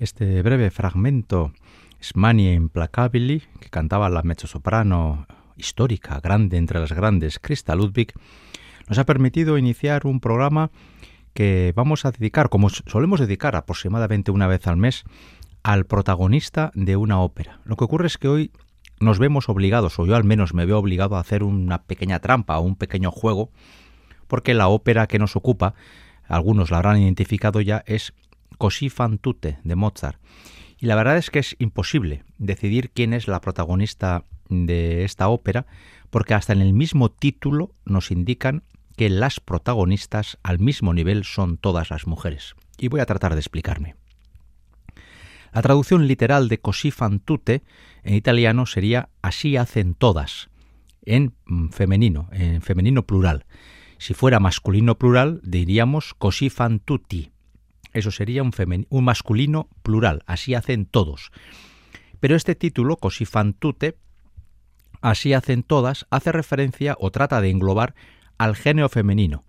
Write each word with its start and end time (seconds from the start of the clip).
Este 0.00 0.40
breve 0.40 0.70
fragmento 0.70 1.52
Smania 2.02 2.54
Implacabili, 2.54 3.42
que 3.60 3.68
cantaba 3.68 4.08
la 4.08 4.22
mezzosoprano 4.22 5.26
histórica, 5.58 6.18
grande 6.20 6.56
entre 6.56 6.80
las 6.80 6.94
grandes, 6.94 7.38
Krista 7.38 7.74
Ludwig, 7.74 8.14
nos 8.88 8.96
ha 8.96 9.04
permitido 9.04 9.58
iniciar 9.58 10.06
un 10.06 10.20
programa 10.20 10.70
que 11.34 11.74
vamos 11.76 12.06
a 12.06 12.12
dedicar, 12.12 12.48
como 12.48 12.70
solemos 12.70 13.20
dedicar 13.20 13.54
aproximadamente 13.56 14.30
una 14.30 14.46
vez 14.46 14.66
al 14.68 14.78
mes, 14.78 15.04
al 15.62 15.84
protagonista 15.84 16.70
de 16.74 16.96
una 16.96 17.20
ópera. 17.20 17.60
Lo 17.66 17.76
que 17.76 17.84
ocurre 17.84 18.06
es 18.06 18.16
que 18.16 18.28
hoy 18.28 18.52
nos 19.00 19.18
vemos 19.18 19.50
obligados, 19.50 19.98
o 19.98 20.06
yo 20.06 20.16
al 20.16 20.24
menos 20.24 20.54
me 20.54 20.64
veo 20.64 20.78
obligado 20.78 21.16
a 21.16 21.20
hacer 21.20 21.42
una 21.42 21.82
pequeña 21.82 22.20
trampa 22.20 22.58
o 22.58 22.62
un 22.62 22.76
pequeño 22.76 23.10
juego, 23.10 23.50
porque 24.28 24.54
la 24.54 24.68
ópera 24.68 25.06
que 25.06 25.18
nos 25.18 25.36
ocupa, 25.36 25.74
algunos 26.26 26.70
la 26.70 26.78
habrán 26.78 27.02
identificado 27.02 27.60
ya, 27.60 27.84
es 27.86 28.14
Così 28.60 28.90
fan 28.90 29.16
tutte 29.16 29.58
de 29.64 29.74
Mozart. 29.74 30.20
Y 30.76 30.84
la 30.84 30.94
verdad 30.94 31.16
es 31.16 31.30
que 31.30 31.38
es 31.38 31.56
imposible 31.58 32.24
decidir 32.36 32.90
quién 32.90 33.14
es 33.14 33.26
la 33.26 33.40
protagonista 33.40 34.26
de 34.50 35.04
esta 35.04 35.28
ópera, 35.30 35.64
porque 36.10 36.34
hasta 36.34 36.52
en 36.52 36.60
el 36.60 36.74
mismo 36.74 37.10
título 37.10 37.74
nos 37.86 38.10
indican 38.10 38.64
que 38.98 39.08
las 39.08 39.40
protagonistas 39.40 40.36
al 40.42 40.58
mismo 40.58 40.92
nivel 40.92 41.24
son 41.24 41.56
todas 41.56 41.88
las 41.88 42.06
mujeres. 42.06 42.54
Y 42.76 42.88
voy 42.88 43.00
a 43.00 43.06
tratar 43.06 43.32
de 43.32 43.40
explicarme. 43.40 43.96
La 45.54 45.62
traducción 45.62 46.06
literal 46.06 46.50
de 46.50 46.60
così 46.60 46.90
fan 46.90 47.18
tutte 47.20 47.62
en 48.02 48.14
italiano 48.14 48.66
sería 48.66 49.08
así 49.22 49.56
hacen 49.56 49.94
todas, 49.94 50.50
en 51.06 51.32
femenino, 51.72 52.28
en 52.32 52.60
femenino 52.60 53.06
plural. 53.06 53.46
Si 53.96 54.12
fuera 54.12 54.38
masculino 54.38 54.98
plural, 54.98 55.40
diríamos 55.44 56.12
così 56.12 56.50
fan 56.50 56.78
tutti. 56.78 57.32
Eso 57.92 58.10
sería 58.10 58.42
un, 58.42 58.52
un 58.88 59.04
masculino 59.04 59.68
plural, 59.82 60.22
así 60.26 60.54
hacen 60.54 60.86
todos. 60.86 61.30
Pero 62.20 62.36
este 62.36 62.54
título, 62.54 62.96
così 62.96 63.24
fan 63.24 63.54
tutte, 63.54 63.96
así 65.00 65.32
hacen 65.32 65.62
todas, 65.62 66.06
hace 66.10 66.32
referencia 66.32 66.96
o 67.00 67.10
trata 67.10 67.40
de 67.40 67.50
englobar 67.50 67.94
al 68.38 68.54
género 68.56 68.88
femenino. 68.88 69.44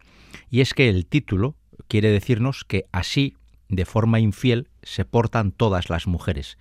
Y 0.49 0.61
es 0.61 0.73
que 0.73 0.89
el 0.89 1.05
título 1.05 1.55
quiere 1.87 2.09
decirnos 2.09 2.63
que 2.63 2.85
así, 2.91 3.35
de 3.67 3.85
forma 3.85 4.19
infiel, 4.19 4.69
se 4.81 5.05
portan 5.05 5.51
todas 5.51 5.89
las 5.89 6.07
mujeres. 6.07 6.57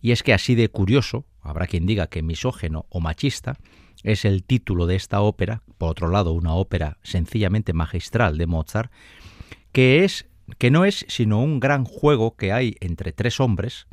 Y 0.00 0.12
es 0.12 0.22
que 0.22 0.32
así 0.32 0.54
de 0.54 0.68
curioso, 0.68 1.26
habrá 1.40 1.66
quien 1.66 1.86
diga 1.86 2.06
que 2.08 2.22
misógeno 2.22 2.86
o 2.88 3.00
machista, 3.00 3.58
es 4.02 4.24
el 4.24 4.44
título 4.44 4.86
de 4.86 4.96
esta 4.96 5.20
ópera, 5.20 5.62
por 5.76 5.90
otro 5.90 6.08
lado 6.08 6.32
una 6.32 6.54
ópera 6.54 6.98
sencillamente 7.02 7.72
magistral 7.72 8.38
de 8.38 8.46
Mozart, 8.46 8.90
que 9.72 10.04
es 10.04 10.26
que 10.58 10.70
no 10.70 10.84
es 10.84 11.04
sino 11.08 11.40
un 11.40 11.60
gran 11.60 11.84
juego 11.84 12.36
que 12.36 12.52
hay 12.52 12.76
entre 12.80 13.12
tres 13.12 13.40
hombres 13.40 13.86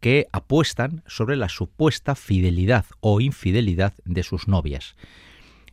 que 0.00 0.28
apuestan 0.32 1.02
sobre 1.06 1.36
la 1.36 1.48
supuesta 1.48 2.14
fidelidad 2.14 2.86
o 3.00 3.20
infidelidad 3.20 3.94
de 4.04 4.22
sus 4.22 4.48
novias. 4.48 4.94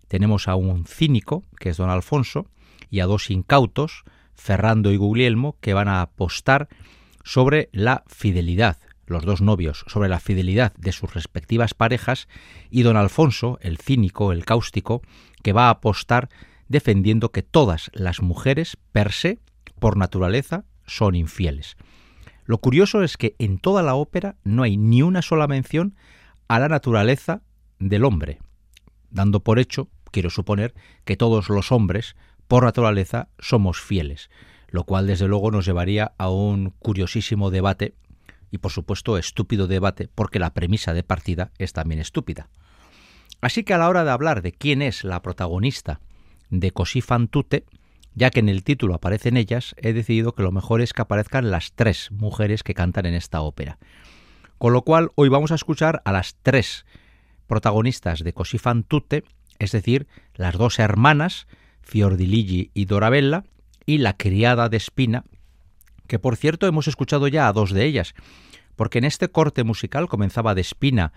Tenemos 0.07 0.47
a 0.47 0.55
un 0.55 0.85
cínico, 0.85 1.43
que 1.59 1.69
es 1.69 1.77
don 1.77 1.89
Alfonso, 1.89 2.47
y 2.89 2.99
a 2.99 3.05
dos 3.05 3.29
incautos, 3.29 4.03
Ferrando 4.33 4.91
y 4.91 4.97
Guglielmo, 4.97 5.57
que 5.61 5.73
van 5.73 5.87
a 5.87 6.01
apostar 6.01 6.67
sobre 7.23 7.69
la 7.71 8.03
fidelidad, 8.07 8.77
los 9.07 9.23
dos 9.23 9.41
novios, 9.41 9.85
sobre 9.87 10.09
la 10.09 10.19
fidelidad 10.19 10.73
de 10.75 10.91
sus 10.91 11.13
respectivas 11.13 11.73
parejas, 11.73 12.27
y 12.69 12.83
don 12.83 12.97
Alfonso, 12.97 13.57
el 13.61 13.77
cínico, 13.77 14.31
el 14.31 14.45
cáustico, 14.45 15.01
que 15.41 15.53
va 15.53 15.67
a 15.67 15.71
apostar 15.71 16.29
defendiendo 16.67 17.31
que 17.31 17.43
todas 17.43 17.91
las 17.93 18.21
mujeres, 18.21 18.77
per 18.91 19.11
se, 19.11 19.39
por 19.79 19.97
naturaleza, 19.97 20.65
son 20.85 21.15
infieles. 21.15 21.77
Lo 22.45 22.59
curioso 22.59 23.03
es 23.03 23.17
que 23.17 23.35
en 23.39 23.57
toda 23.57 23.81
la 23.81 23.95
ópera 23.95 24.35
no 24.43 24.63
hay 24.63 24.77
ni 24.77 25.01
una 25.01 25.21
sola 25.21 25.47
mención 25.47 25.95
a 26.47 26.59
la 26.59 26.69
naturaleza 26.69 27.41
del 27.79 28.05
hombre, 28.05 28.39
dando 29.09 29.39
por 29.39 29.59
hecho, 29.59 29.89
quiero 30.11 30.29
suponer, 30.29 30.73
que 31.05 31.17
todos 31.17 31.49
los 31.49 31.71
hombres, 31.71 32.15
por 32.47 32.63
naturaleza, 32.63 33.29
somos 33.39 33.81
fieles, 33.81 34.29
lo 34.67 34.83
cual 34.83 35.07
desde 35.07 35.27
luego 35.27 35.51
nos 35.51 35.65
llevaría 35.65 36.13
a 36.17 36.29
un 36.29 36.71
curiosísimo 36.79 37.49
debate 37.49 37.95
y 38.51 38.59
por 38.59 38.71
supuesto 38.71 39.17
estúpido 39.17 39.67
debate 39.67 40.09
porque 40.13 40.39
la 40.39 40.53
premisa 40.53 40.93
de 40.93 41.03
partida 41.03 41.51
es 41.57 41.73
también 41.73 41.99
estúpida. 41.99 42.49
Así 43.41 43.63
que 43.63 43.73
a 43.73 43.77
la 43.77 43.89
hora 43.89 44.03
de 44.03 44.11
hablar 44.11 44.41
de 44.41 44.51
quién 44.51 44.81
es 44.81 45.03
la 45.03 45.21
protagonista 45.21 45.99
de 46.49 46.71
Così 46.71 47.01
fan 47.01 47.27
tutte, 47.27 47.65
ya 48.15 48.31
que 48.31 48.39
en 48.39 48.49
el 48.49 48.63
título 48.63 48.95
aparecen 48.95 49.37
ellas, 49.37 49.75
he 49.77 49.93
decidido 49.93 50.33
que 50.33 50.43
lo 50.43 50.51
mejor 50.51 50.81
es 50.81 50.93
que 50.93 51.01
aparezcan 51.01 51.51
las 51.51 51.73
tres 51.73 52.09
mujeres 52.11 52.63
que 52.63 52.73
cantan 52.73 53.05
en 53.05 53.13
esta 53.13 53.41
ópera. 53.41 53.77
Con 54.57 54.73
lo 54.73 54.83
cual, 54.83 55.11
hoy 55.15 55.29
vamos 55.29 55.51
a 55.51 55.55
escuchar 55.55 56.01
a 56.05 56.13
las 56.13 56.35
tres 56.41 56.85
protagonistas 57.45 58.23
de 58.23 58.33
Così 58.33 58.57
fan 58.57 58.83
tutte, 58.83 59.23
es 59.59 59.71
decir, 59.71 60.07
las 60.33 60.57
dos 60.57 60.79
hermanas, 60.79 61.47
Fiordiligi 61.81 62.71
y 62.73 62.85
Dorabella, 62.85 63.43
y 63.85 63.99
la 63.99 64.17
criada 64.17 64.69
de 64.69 64.77
Espina, 64.77 65.25
que 66.07 66.17
por 66.17 66.37
cierto 66.37 66.67
hemos 66.67 66.87
escuchado 66.87 67.27
ya 67.27 67.47
a 67.47 67.53
dos 67.53 67.71
de 67.71 67.85
ellas, 67.85 68.15
porque 68.75 68.97
en 68.97 69.03
este 69.03 69.29
corte 69.29 69.63
musical 69.63 70.07
comenzaba 70.07 70.55
de 70.55 70.61
Espina 70.61 71.13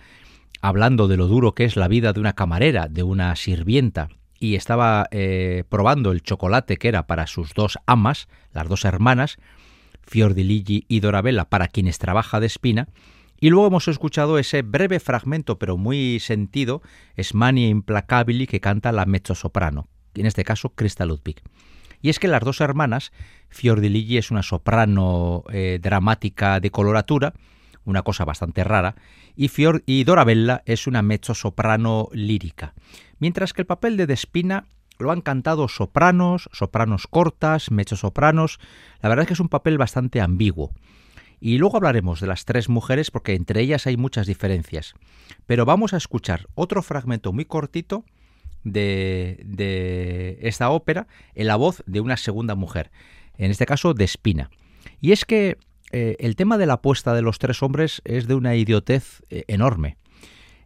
hablando 0.61 1.09
de 1.09 1.17
lo 1.17 1.29
duro 1.29 1.55
que 1.55 1.65
es 1.65 1.77
la 1.77 1.89
vida 1.89 2.13
de 2.13 2.21
una 2.21 2.35
camarera, 2.35 2.89
de 2.89 3.03
una 3.03 3.35
sirvienta, 3.37 4.09
y 4.39 4.55
estaba 4.55 5.09
eh, 5.11 5.65
probando 5.69 6.13
el 6.13 6.23
chocolate 6.23 6.77
que 6.77 6.89
era 6.89 7.07
para 7.07 7.27
sus 7.27 7.55
dos 7.55 7.79
amas, 7.87 8.29
las 8.53 8.69
dos 8.69 8.85
hermanas, 8.85 9.39
Fiordiligi 10.03 10.85
y 10.89 11.01
Dorabella, 11.01 11.49
para 11.49 11.69
quienes 11.69 11.99
trabaja 11.99 12.41
de 12.41 12.47
espina, 12.47 12.89
y 13.41 13.51
luego 13.51 13.69
hemos 13.69 13.87
escuchado 13.87 14.39
ese 14.39 14.63
breve 14.63 14.99
fragmento, 14.99 15.59
pero 15.59 15.77
muy 15.77 16.19
sentido, 16.19 16.83
Smania 17.21 17.69
Implacabili, 17.69 18.47
que 18.47 18.61
canta 18.61 18.91
la 18.91 19.07
mezzosoprano, 19.07 19.89
en 20.15 20.27
este 20.27 20.45
caso 20.45 20.71
Krista 20.71 21.07
Ludwig. 21.07 21.41
Y 22.01 22.11
es 22.11 22.19
que 22.19 22.29
las 22.29 22.43
dos 22.43 22.61
hermanas, 22.61 23.13
Fiordiligi 23.49 24.19
es 24.19 24.31
una 24.31 24.43
soprano 24.43 25.45
eh, 25.53 25.79
dramática 25.81 26.59
de 26.61 26.71
coloratura, 26.71 27.35
una 27.85 28.03
cosa 28.03 28.25
bastante 28.25 28.65
rara, 28.65 28.97
y, 29.35 29.49
Fior 29.49 29.83
y 29.87 30.05
Dorabella 30.05 30.63
es 30.67 30.87
una 30.87 31.03
mezzo-soprano 31.03 32.09
lírica, 32.13 32.75
mientras 33.19 33.53
que 33.53 33.63
el 33.63 33.67
papel 33.67 33.97
de 33.97 34.07
Despina 34.07 34.67
lo 34.99 35.13
han 35.13 35.21
cantado 35.21 35.69
sopranos, 35.69 36.49
sopranos 36.53 37.07
cortas, 37.07 37.71
mezzo-sopranos, 37.71 38.59
la 39.01 39.09
verdad 39.09 39.23
es 39.23 39.29
que 39.29 39.35
es 39.35 39.41
un 39.41 39.49
papel 39.49 39.79
bastante 39.79 40.21
ambiguo. 40.21 40.73
Y 41.41 41.59
luego 41.59 41.77
hablaremos 41.77 42.21
de 42.21 42.27
las 42.27 42.45
tres 42.45 42.69
mujeres 42.69 43.11
porque 43.11 43.35
entre 43.35 43.61
ellas 43.61 43.87
hay 43.87 43.97
muchas 43.97 44.27
diferencias. 44.27 44.95
Pero 45.47 45.65
vamos 45.65 45.95
a 45.95 45.97
escuchar 45.99 46.49
otro 46.55 46.83
fragmento 46.83 47.33
muy 47.33 47.45
cortito 47.45 48.05
de, 48.65 49.41
de 49.45 50.39
esta 50.43 50.71
ópera 50.71 51.07
en 51.35 51.47
la 51.47 51.55
voz 51.55 51.85
de 51.87 52.01
una 52.01 52.17
segunda 52.17 52.57
mujer, 52.57 52.91
en 53.37 53.53
este 53.53 53.67
caso 53.67 53.95
de 53.95 54.05
Espina. 54.05 54.51
Y 55.01 55.13
es 55.13 55.25
que 55.25 55.59
eh, 55.91 56.17
el 56.19 56.37
tema 56.37 56.59
de 56.59 56.67
la 56.67 56.75
apuesta 56.75 57.15
de 57.15 57.23
los 57.23 57.39
tres 57.39 57.63
hombres 57.63 58.03
es 58.05 58.27
de 58.27 58.35
una 58.35 58.55
idiotez 58.57 59.23
eh, 59.31 59.45
enorme. 59.49 59.97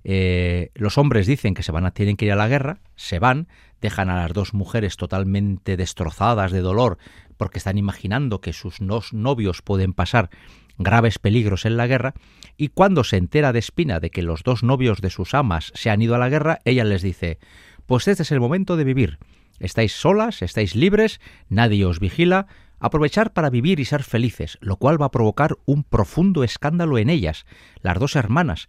Eh, 0.05 0.71
los 0.75 0.99
hombres 0.99 1.27
dicen 1.27 1.55
que 1.55 1.63
se 1.63 1.73
van 1.73 1.87
a 1.87 1.93
tienen 1.93 2.17
que 2.17 2.25
ir 2.25 2.33
a 2.33 2.37
la 2.37 2.49
guerra, 2.49 2.81
se 2.97 3.19
van, 3.19 3.49
dejan 3.81 4.11
a 4.11 4.17
las 4.17 4.33
dos 4.33 4.55
mujeres 4.55 4.97
totalmente 4.97 5.77
destrozadas 5.77 6.53
de 6.53 6.61
dolor 6.61 6.99
porque 7.37 7.59
están 7.59 7.79
imaginando 7.79 8.41
que 8.41 8.53
sus 8.53 8.81
novios 8.81 9.63
pueden 9.63 9.93
pasar 9.95 10.31
graves 10.79 11.19
peligros 11.19 11.65
en 11.65 11.77
la 11.77 11.87
guerra, 11.87 12.15
y 12.57 12.69
cuando 12.69 13.05
se 13.05 13.17
entera 13.17 13.53
de 13.53 13.59
Espina 13.59 14.01
de 14.01 14.11
que 14.11 14.23
los 14.23 14.43
dos 14.43 14.63
novios 14.63 15.01
de 15.01 15.11
sus 15.11 15.35
amas 15.35 15.73
se 15.75 15.91
han 15.91 16.03
ido 16.03 16.15
a 16.15 16.19
la 16.19 16.29
guerra, 16.29 16.61
ella 16.65 16.85
les 16.85 17.03
dice 17.03 17.39
Pues 17.87 18.09
este 18.09 18.23
es 18.23 18.33
el 18.33 18.41
momento 18.41 18.77
de 18.77 18.85
vivir. 18.85 19.19
Estáis 19.59 19.93
solas, 19.93 20.43
estáis 20.43 20.75
libres, 20.75 21.21
nadie 21.49 21.85
os 21.85 22.01
vigila, 22.01 22.47
aprovechar 22.81 23.33
para 23.33 23.51
vivir 23.51 23.81
y 23.81 23.85
ser 23.85 24.03
felices, 24.03 24.59
lo 24.61 24.77
cual 24.77 25.01
va 25.01 25.07
a 25.07 25.11
provocar 25.11 25.57
un 25.67 25.85
profundo 25.85 26.43
escándalo 26.43 26.99
en 26.99 27.11
ellas, 27.11 27.47
las 27.81 27.99
dos 27.99 28.17
hermanas, 28.17 28.67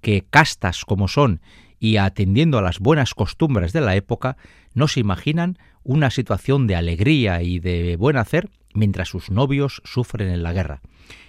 que 0.00 0.24
castas 0.28 0.84
como 0.84 1.08
son 1.08 1.40
y 1.78 1.96
atendiendo 1.96 2.58
a 2.58 2.62
las 2.62 2.78
buenas 2.78 3.14
costumbres 3.14 3.72
de 3.72 3.80
la 3.80 3.96
época, 3.96 4.36
no 4.74 4.86
se 4.86 5.00
imaginan 5.00 5.58
una 5.82 6.10
situación 6.10 6.66
de 6.66 6.76
alegría 6.76 7.42
y 7.42 7.58
de 7.58 7.96
buen 7.96 8.16
hacer 8.16 8.50
mientras 8.74 9.08
sus 9.08 9.30
novios 9.30 9.82
sufren 9.84 10.28
en 10.28 10.42
la 10.42 10.52
guerra. 10.52 10.82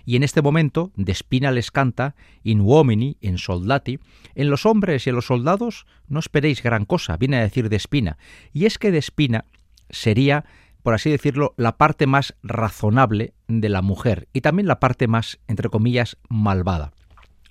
Y 0.06 0.16
en 0.16 0.24
este 0.24 0.42
momento, 0.42 0.92
Despina 0.96 1.52
les 1.52 1.72
canta 1.72 2.16
in 2.44 2.62
uomini, 2.62 3.18
in 3.22 3.38
soldati, 3.38 4.00
en 4.36 4.50
los 4.50 4.66
hombres 4.66 5.08
y 5.08 5.10
en 5.10 5.16
los 5.16 5.26
soldados 5.26 5.86
no 6.08 6.20
esperéis 6.20 6.62
gran 6.62 6.86
cosa, 6.86 7.18
viene 7.18 7.38
a 7.38 7.42
decir 7.42 7.70
Despina, 7.70 8.18
y 8.52 8.66
es 8.66 8.78
que 8.78 8.92
Despina 8.92 9.46
sería 9.90 10.46
por 10.84 10.94
así 10.94 11.10
decirlo, 11.10 11.54
la 11.58 11.78
parte 11.78 12.08
más 12.08 12.36
razonable 12.44 13.34
de 13.48 13.70
la 13.70 13.82
mujer 13.82 14.28
y 14.34 14.42
también 14.42 14.68
la 14.68 14.80
parte 14.80 15.08
más, 15.08 15.40
entre 15.48 15.70
comillas, 15.70 16.18
malvada. 16.30 16.92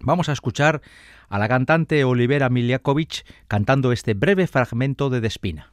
Vamos 0.02 0.28
a 0.28 0.32
escuchar 0.32 0.80
a 1.28 1.38
la 1.38 1.48
cantante 1.48 2.04
Olivera 2.04 2.48
Miliakovic 2.48 3.24
cantando 3.48 3.92
este 3.92 4.14
breve 4.14 4.46
fragmento 4.46 5.10
de 5.10 5.20
Despina. 5.20 5.72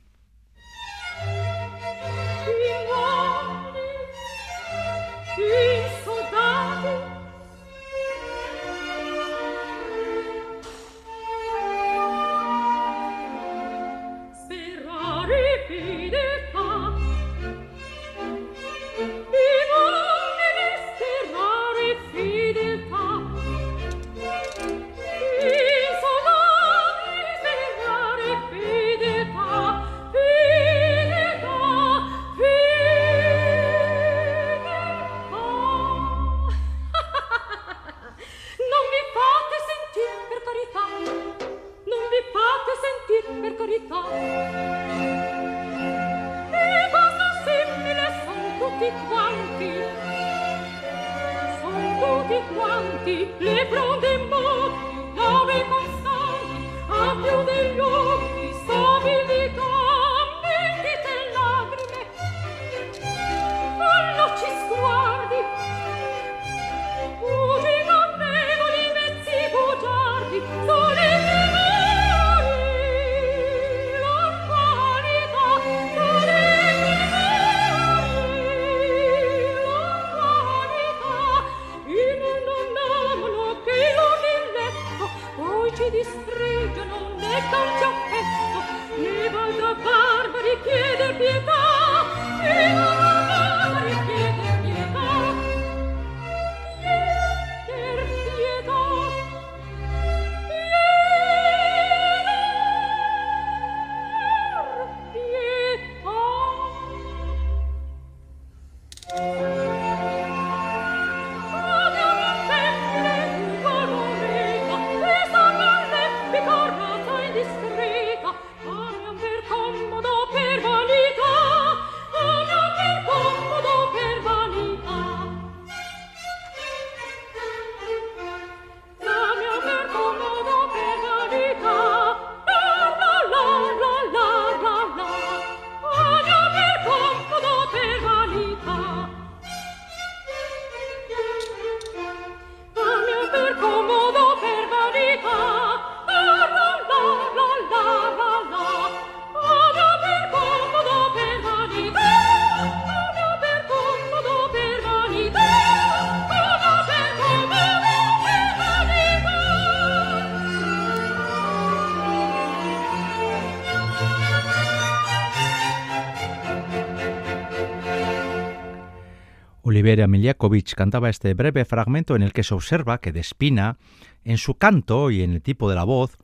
Miljakovic 170.07 170.73
cantaba 170.73 171.09
este 171.09 171.33
breve 171.33 171.66
fragmento 171.66 172.16
en 172.16 172.23
el 172.23 172.33
que 172.33 172.44
se 172.44 172.54
observa 172.54 172.99
que 172.99 173.11
Despina, 173.11 173.78
en 174.23 174.37
su 174.37 174.56
canto 174.56 175.11
y 175.11 175.21
en 175.21 175.33
el 175.33 175.42
tipo 175.42 175.69
de 175.69 175.76
la 175.76 175.83
voz, 175.83 176.18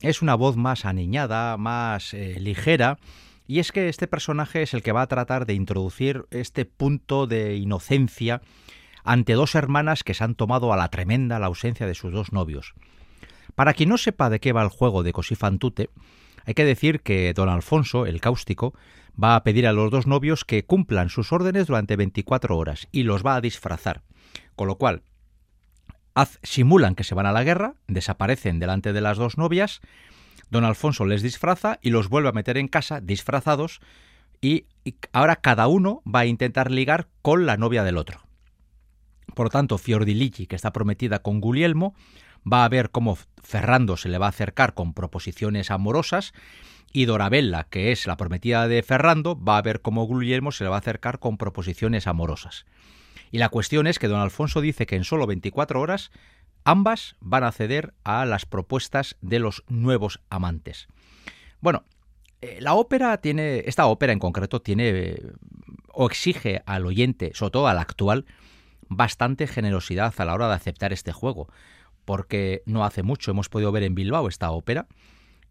es 0.00 0.22
una 0.22 0.34
voz 0.34 0.56
más 0.56 0.84
aniñada, 0.84 1.56
más 1.56 2.14
eh, 2.14 2.36
ligera, 2.38 2.98
y 3.46 3.58
es 3.60 3.72
que 3.72 3.88
este 3.88 4.06
personaje 4.06 4.62
es 4.62 4.74
el 4.74 4.82
que 4.82 4.92
va 4.92 5.02
a 5.02 5.06
tratar 5.06 5.46
de 5.46 5.54
introducir 5.54 6.26
este 6.30 6.66
punto 6.66 7.26
de 7.26 7.56
inocencia 7.56 8.42
ante 9.04 9.32
dos 9.32 9.54
hermanas 9.54 10.04
que 10.04 10.14
se 10.14 10.22
han 10.22 10.34
tomado 10.34 10.72
a 10.72 10.76
la 10.76 10.88
tremenda 10.88 11.38
la 11.38 11.46
ausencia 11.46 11.86
de 11.86 11.94
sus 11.94 12.12
dos 12.12 12.32
novios. 12.32 12.74
Para 13.54 13.72
quien 13.72 13.88
no 13.88 13.98
sepa 13.98 14.28
de 14.30 14.38
qué 14.38 14.52
va 14.52 14.62
el 14.62 14.68
juego 14.68 15.02
de 15.02 15.12
Cosifantute, 15.12 15.90
hay 16.48 16.54
que 16.54 16.64
decir 16.64 17.02
que 17.02 17.34
don 17.34 17.50
Alfonso, 17.50 18.06
el 18.06 18.22
cáustico, 18.22 18.72
va 19.22 19.36
a 19.36 19.44
pedir 19.44 19.66
a 19.66 19.74
los 19.74 19.90
dos 19.90 20.06
novios 20.06 20.46
que 20.46 20.64
cumplan 20.64 21.10
sus 21.10 21.30
órdenes 21.30 21.66
durante 21.66 21.94
24 21.94 22.56
horas 22.56 22.88
y 22.90 23.02
los 23.02 23.22
va 23.22 23.34
a 23.34 23.42
disfrazar. 23.42 24.00
Con 24.56 24.66
lo 24.66 24.78
cual, 24.78 25.02
simulan 26.42 26.94
que 26.94 27.04
se 27.04 27.14
van 27.14 27.26
a 27.26 27.32
la 27.32 27.44
guerra, 27.44 27.74
desaparecen 27.86 28.60
delante 28.60 28.94
de 28.94 29.02
las 29.02 29.18
dos 29.18 29.36
novias, 29.36 29.82
don 30.48 30.64
Alfonso 30.64 31.04
les 31.04 31.20
disfraza 31.20 31.78
y 31.82 31.90
los 31.90 32.08
vuelve 32.08 32.30
a 32.30 32.32
meter 32.32 32.56
en 32.56 32.68
casa 32.68 33.02
disfrazados 33.02 33.80
y, 34.40 34.64
ahora 35.12 35.36
cada 35.36 35.66
uno 35.66 36.00
va 36.06 36.20
a 36.20 36.26
intentar 36.26 36.70
ligar 36.70 37.08
con 37.20 37.44
la 37.44 37.58
novia 37.58 37.84
del 37.84 37.98
otro. 37.98 38.22
Por 39.34 39.50
tanto, 39.50 39.76
Fiordiligi, 39.76 40.46
que 40.46 40.56
está 40.56 40.72
prometida 40.72 41.18
con 41.18 41.42
Guglielmo, 41.42 41.94
va 42.50 42.64
a 42.64 42.68
ver 42.68 42.90
cómo 42.90 43.18
Ferrando 43.42 43.96
se 43.96 44.08
le 44.08 44.18
va 44.18 44.26
a 44.26 44.30
acercar 44.30 44.74
con 44.74 44.94
proposiciones 44.94 45.70
amorosas 45.70 46.32
y 46.92 47.04
Dorabella, 47.04 47.64
que 47.64 47.92
es 47.92 48.06
la 48.06 48.16
prometida 48.16 48.66
de 48.68 48.82
Ferrando, 48.82 49.38
va 49.42 49.58
a 49.58 49.62
ver 49.62 49.82
cómo 49.82 50.04
Guglielmo 50.04 50.52
se 50.52 50.64
le 50.64 50.70
va 50.70 50.76
a 50.76 50.80
acercar 50.80 51.18
con 51.18 51.36
proposiciones 51.36 52.06
amorosas. 52.06 52.66
Y 53.30 53.38
la 53.38 53.50
cuestión 53.50 53.86
es 53.86 53.98
que 53.98 54.08
don 54.08 54.20
Alfonso 54.20 54.60
dice 54.60 54.86
que 54.86 54.96
en 54.96 55.04
solo 55.04 55.26
24 55.26 55.80
horas 55.80 56.10
ambas 56.64 57.16
van 57.20 57.44
a 57.44 57.52
ceder 57.52 57.94
a 58.04 58.24
las 58.24 58.46
propuestas 58.46 59.16
de 59.20 59.38
los 59.38 59.64
nuevos 59.68 60.20
amantes. 60.30 60.88
Bueno, 61.60 61.84
eh, 62.40 62.58
la 62.60 62.74
ópera 62.74 63.18
tiene, 63.18 63.64
esta 63.66 63.86
ópera 63.86 64.12
en 64.12 64.18
concreto 64.18 64.62
tiene 64.62 65.16
o 65.92 66.06
exige 66.06 66.62
al 66.66 66.86
oyente, 66.86 67.32
sobre 67.34 67.50
todo 67.50 67.68
al 67.68 67.78
actual, 67.78 68.24
bastante 68.88 69.46
generosidad 69.46 70.14
a 70.16 70.24
la 70.24 70.34
hora 70.34 70.48
de 70.48 70.54
aceptar 70.54 70.92
este 70.92 71.12
juego, 71.12 71.48
porque 72.08 72.62
no 72.64 72.86
hace 72.86 73.02
mucho 73.02 73.32
hemos 73.32 73.50
podido 73.50 73.70
ver 73.70 73.82
en 73.82 73.94
Bilbao 73.94 74.28
esta 74.28 74.50
ópera 74.50 74.86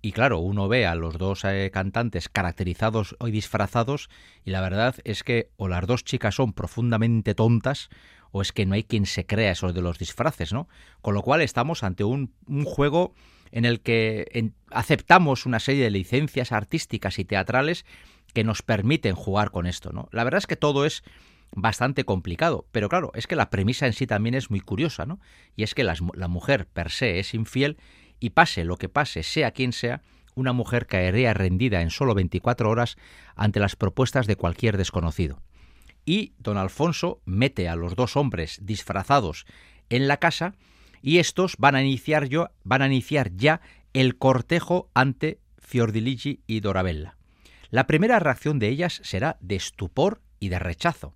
y 0.01 0.11
claro, 0.11 0.39
uno 0.39 0.67
ve 0.67 0.87
a 0.87 0.95
los 0.95 1.19
dos 1.19 1.45
eh, 1.45 1.69
cantantes 1.71 2.29
caracterizados 2.29 3.15
y 3.23 3.29
disfrazados 3.29 4.09
y 4.43 4.49
la 4.49 4.61
verdad 4.61 4.95
es 5.03 5.21
que 5.21 5.51
o 5.57 5.67
las 5.67 5.85
dos 5.85 6.03
chicas 6.03 6.33
son 6.33 6.53
profundamente 6.53 7.35
tontas 7.35 7.89
o 8.31 8.41
es 8.41 8.53
que 8.53 8.65
no 8.65 8.73
hay 8.73 8.83
quien 8.83 9.05
se 9.05 9.27
crea 9.27 9.51
eso 9.51 9.71
de 9.71 9.83
los 9.83 9.99
disfraces, 9.99 10.51
¿no? 10.51 10.67
Con 11.03 11.13
lo 11.13 11.21
cual 11.21 11.41
estamos 11.41 11.83
ante 11.83 12.03
un, 12.03 12.33
juego 12.65 13.13
en 13.51 13.65
el 13.65 13.81
que 13.81 14.51
aceptamos 14.71 15.45
una 15.45 15.59
serie 15.59 15.83
de 15.83 15.91
licencias 15.91 16.51
artísticas 16.51 17.19
y 17.19 17.25
teatrales 17.25 17.85
que 18.33 18.43
nos 18.43 18.63
permiten 18.63 19.13
jugar 19.13 19.51
con 19.51 19.67
esto, 19.67 19.91
¿no? 19.91 20.09
La 20.11 20.23
verdad 20.23 20.39
es 20.39 20.47
que 20.47 20.55
todo 20.55 20.85
es 20.85 21.03
bastante 21.55 22.03
complicado, 22.03 22.67
pero 22.71 22.89
claro, 22.89 23.11
es 23.15 23.27
que 23.27 23.35
la 23.35 23.49
premisa 23.49 23.87
en 23.87 23.93
sí 23.93 24.07
también 24.07 24.35
es 24.35 24.49
muy 24.49 24.59
curiosa, 24.59 25.05
¿no? 25.05 25.19
Y 25.55 25.63
es 25.63 25.73
que 25.73 25.83
la 25.83 26.27
mujer 26.27 26.67
per 26.67 26.91
se 26.91 27.19
es 27.19 27.33
infiel 27.33 27.77
y 28.19 28.31
pase 28.31 28.63
lo 28.63 28.77
que 28.77 28.89
pase, 28.89 29.23
sea 29.23 29.51
quien 29.51 29.73
sea, 29.73 30.01
una 30.37 30.53
mujer 30.53 30.85
caería 30.85 31.33
rendida 31.33 31.81
en 31.81 31.89
solo 31.89 32.13
24 32.13 32.69
horas 32.69 32.95
ante 33.35 33.59
las 33.59 33.75
propuestas 33.75 34.27
de 34.27 34.35
cualquier 34.35 34.77
desconocido. 34.77 35.41
Y 36.05 36.33
don 36.37 36.57
Alfonso 36.57 37.21
mete 37.25 37.67
a 37.67 37.75
los 37.75 37.95
dos 37.95 38.15
hombres 38.15 38.59
disfrazados 38.61 39.45
en 39.89 40.07
la 40.07 40.17
casa 40.17 40.53
y 41.01 41.17
estos 41.17 41.55
van 41.57 41.75
a 41.75 41.81
iniciar, 41.81 42.27
yo, 42.27 42.49
van 42.63 42.81
a 42.81 42.87
iniciar 42.87 43.35
ya 43.35 43.61
el 43.93 44.17
cortejo 44.17 44.89
ante 44.93 45.39
Fiordiligi 45.57 46.43
y 46.45 46.59
Dorabella. 46.59 47.17
La 47.69 47.87
primera 47.87 48.19
reacción 48.19 48.59
de 48.59 48.69
ellas 48.69 49.01
será 49.03 49.37
de 49.41 49.55
estupor 49.55 50.21
y 50.39 50.49
de 50.49 50.59
rechazo. 50.59 51.13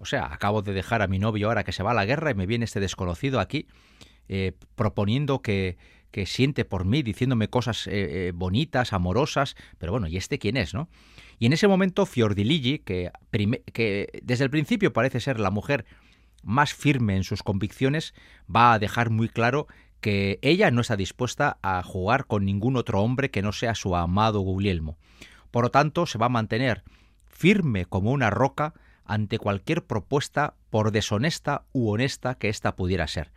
O 0.00 0.06
sea, 0.06 0.32
acabo 0.32 0.62
de 0.62 0.72
dejar 0.72 1.02
a 1.02 1.06
mi 1.06 1.18
novio 1.18 1.48
ahora 1.48 1.62
que 1.62 1.72
se 1.72 1.82
va 1.82 1.92
a 1.92 1.94
la 1.94 2.06
guerra 2.06 2.30
y 2.30 2.34
me 2.34 2.46
viene 2.46 2.64
este 2.64 2.80
desconocido 2.80 3.38
aquí 3.38 3.66
eh, 4.28 4.52
proponiendo 4.74 5.42
que, 5.42 5.76
que 6.10 6.26
siente 6.26 6.64
por 6.64 6.84
mí, 6.84 7.02
diciéndome 7.02 7.48
cosas 7.48 7.86
eh, 7.86 8.28
eh, 8.28 8.32
bonitas, 8.34 8.92
amorosas, 8.92 9.56
pero 9.78 9.92
bueno, 9.92 10.08
¿y 10.08 10.16
este 10.16 10.38
quién 10.38 10.56
es, 10.56 10.74
no? 10.74 10.88
Y 11.38 11.46
en 11.46 11.52
ese 11.52 11.68
momento 11.68 12.06
Fiordiligi, 12.06 12.78
que, 12.78 13.10
que 13.72 14.20
desde 14.22 14.44
el 14.44 14.50
principio 14.50 14.92
parece 14.92 15.20
ser 15.20 15.38
la 15.38 15.50
mujer 15.50 15.84
más 16.42 16.74
firme 16.74 17.16
en 17.16 17.24
sus 17.24 17.42
convicciones, 17.42 18.14
va 18.54 18.72
a 18.72 18.78
dejar 18.78 19.10
muy 19.10 19.28
claro 19.28 19.66
que 20.00 20.38
ella 20.42 20.70
no 20.70 20.80
está 20.80 20.96
dispuesta 20.96 21.58
a 21.62 21.82
jugar 21.82 22.26
con 22.26 22.44
ningún 22.44 22.76
otro 22.76 23.02
hombre 23.02 23.30
que 23.30 23.42
no 23.42 23.52
sea 23.52 23.74
su 23.74 23.94
amado 23.96 24.40
Guglielmo. 24.40 24.96
Por 25.50 25.64
lo 25.64 25.70
tanto, 25.70 26.06
se 26.06 26.18
va 26.18 26.26
a 26.26 26.30
mantener 26.30 26.84
firme 27.28 27.84
como 27.84 28.12
una 28.12 28.30
roca 28.30 28.74
ante 29.10 29.38
cualquier 29.38 29.84
propuesta, 29.84 30.54
por 30.70 30.92
deshonesta 30.92 31.64
u 31.72 31.90
honesta 31.90 32.36
que 32.36 32.48
ésta 32.48 32.76
pudiera 32.76 33.06
ser 33.06 33.30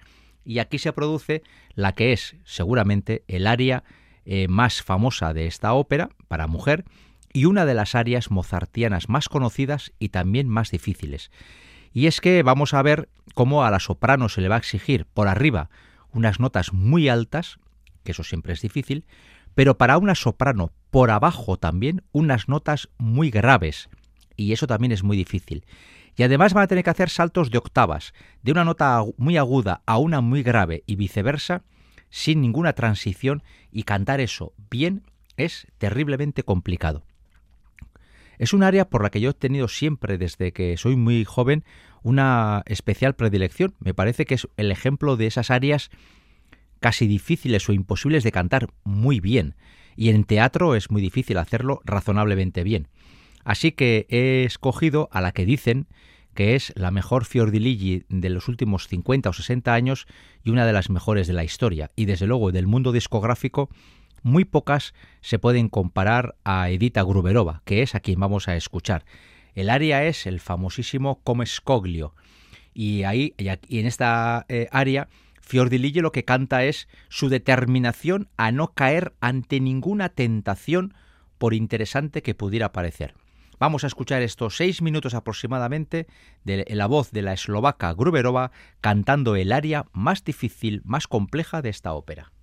y 0.46 0.60
aquí 0.60 0.80
se 0.80 0.94
produce 0.94 1.44
la 1.76 1.94
que 1.94 2.14
es 2.14 2.36
seguramente 2.44 3.24
el 3.28 3.48
área 3.48 3.84
eh, 4.26 4.48
más 4.48 4.82
famosa 4.82 5.34
de 5.34 5.48
esta 5.48 5.74
ópera 5.74 6.10
para 6.28 6.48
mujer 6.48 6.86
y 7.32 7.46
una 7.46 7.66
de 7.66 7.74
las 7.74 7.96
áreas 7.96 8.32
mozartianas 8.32 9.10
más 9.10 9.30
conocidas 9.30 9.92
y 10.00 10.10
también 10.10 10.48
más 10.48 10.72
difíciles. 10.72 11.32
Y 11.92 12.08
es 12.08 12.22
que 12.22 12.44
vamos 12.44 12.74
a 12.74 12.82
ver 12.82 13.10
cómo 13.34 13.64
a 13.64 13.72
la 13.72 13.80
soprano 13.80 14.30
se 14.30 14.42
le 14.42 14.50
va 14.50 14.56
a 14.56 14.60
exigir 14.60 15.06
por 15.06 15.28
arriba 15.28 15.70
unas 16.12 16.40
notas 16.40 16.74
muy 16.74 17.10
altas, 17.10 17.60
que 18.04 18.12
eso 18.12 18.24
siempre 18.24 18.54
es 18.54 18.62
difícil, 18.62 19.06
pero 19.56 19.78
para 19.78 19.98
una 19.98 20.16
soprano 20.16 20.72
por 20.92 21.10
abajo 21.10 21.58
también 21.58 22.04
unas 22.12 22.48
notas 22.48 22.90
muy 22.98 23.32
graves, 23.32 23.90
y 24.36 24.54
eso 24.54 24.68
también 24.68 24.92
es 24.92 25.04
muy 25.04 25.18
difícil. 25.18 25.66
Y 26.16 26.24
además 26.24 26.54
van 26.54 26.64
a 26.64 26.68
tener 26.68 26.84
que 26.84 26.90
hacer 26.90 27.10
saltos 27.10 27.50
de 27.50 27.58
octavas, 27.58 28.14
de 28.44 28.52
una 28.52 28.64
nota 28.64 29.04
muy 29.18 29.38
aguda 29.38 29.82
a 29.86 29.98
una 29.98 30.22
muy 30.22 30.44
grave 30.44 30.84
y 30.86 30.96
viceversa, 30.96 31.64
sin 32.10 32.42
ninguna 32.42 32.74
transición, 32.74 33.44
y 33.72 33.84
cantar 33.84 34.22
eso 34.22 34.54
bien 34.70 35.04
es 35.38 35.68
terriblemente 35.80 36.44
complicado. 36.44 37.04
Es 38.38 38.54
un 38.54 38.64
área 38.64 38.90
por 38.90 39.04
la 39.04 39.10
que 39.10 39.22
yo 39.22 39.32
he 39.32 39.34
tenido 39.34 39.68
siempre, 39.68 40.18
desde 40.18 40.52
que 40.52 40.78
soy 40.78 40.96
muy 40.96 41.24
joven, 41.24 41.64
una 42.04 42.64
especial 42.66 43.16
predilección. 43.16 43.74
Me 43.80 43.94
parece 43.94 44.26
que 44.26 44.36
es 44.36 44.48
el 44.58 44.72
ejemplo 44.72 45.16
de 45.18 45.28
esas 45.28 45.50
áreas 45.50 45.90
casi 46.80 47.08
difíciles 47.08 47.68
o 47.70 47.74
imposibles 47.74 48.24
de 48.24 48.32
cantar 48.32 48.68
muy 48.84 49.20
bien. 49.20 49.56
Y 49.96 50.10
en 50.10 50.26
teatro 50.26 50.76
es 50.76 50.92
muy 50.92 51.02
difícil 51.02 51.38
hacerlo 51.38 51.82
razonablemente 51.86 52.64
bien. 52.64 52.90
Así 53.44 53.72
que 53.72 54.06
he 54.10 54.44
escogido 54.46 55.10
a 55.12 55.22
la 55.22 55.32
que 55.32 55.46
dicen 55.46 55.88
que 56.34 56.56
es 56.56 56.74
la 56.76 56.92
mejor 56.92 57.26
Fiordiligi 57.26 58.06
de 58.10 58.30
los 58.30 58.48
últimos 58.48 58.88
50 58.88 59.30
o 59.30 59.34
60 59.34 59.74
años 59.74 60.08
y 60.44 60.50
una 60.50 60.66
de 60.66 60.74
las 60.74 60.90
mejores 60.90 61.28
de 61.28 61.34
la 61.34 61.44
historia. 61.44 61.92
Y 61.96 62.06
desde 62.06 62.28
luego 62.28 62.52
del 62.52 62.68
mundo 62.68 62.92
discográfico, 62.92 63.70
muy 64.24 64.46
pocas 64.46 64.94
se 65.22 65.38
pueden 65.38 65.70
comparar 65.70 66.36
a 66.44 66.70
Edita 66.70 67.04
Gruberova, 67.04 67.62
que 67.66 67.82
es 67.82 67.94
a 67.94 68.00
quien 68.00 68.20
vamos 68.20 68.48
a 68.48 68.56
escuchar. 68.56 69.06
El 69.54 69.70
área 69.70 70.06
es 70.06 70.26
el 70.26 70.40
famosísimo 70.40 71.22
Come 71.24 71.46
Scoglio. 71.46 72.16
Y 72.74 73.04
ahí, 73.04 73.36
y 73.38 73.80
en 73.80 73.86
esta 73.86 74.46
eh, 74.50 74.68
área, 74.72 75.10
Fiordiligi 75.42 76.00
lo 76.00 76.12
que 76.12 76.26
canta 76.26 76.64
es 76.64 76.88
su 77.10 77.30
determinación 77.30 78.30
a 78.38 78.52
no 78.52 78.74
caer 78.74 79.14
ante 79.20 79.60
ninguna 79.60 80.10
tentación, 80.10 80.96
por 81.38 81.54
interesante 81.54 82.24
que 82.24 82.34
pudiera 82.34 82.72
parecer. 82.72 83.14
Vamos 83.64 83.86
a 83.86 83.88
escuchar 83.88 84.22
estos 84.24 84.58
seis 84.58 84.82
minutos 84.82 85.14
aproximadamente 85.14 86.06
de 86.44 86.66
la 86.68 86.86
voz 86.86 87.12
de 87.12 87.22
la 87.22 87.32
eslovaca 87.32 87.94
Gruberova 87.94 88.52
cantando 88.82 89.38
el 89.38 89.54
aria 89.54 89.86
más 89.94 90.26
difícil, 90.26 90.82
más 90.84 91.08
compleja 91.08 91.62
de 91.62 91.70
esta 91.70 91.94
ópera. 91.94 92.34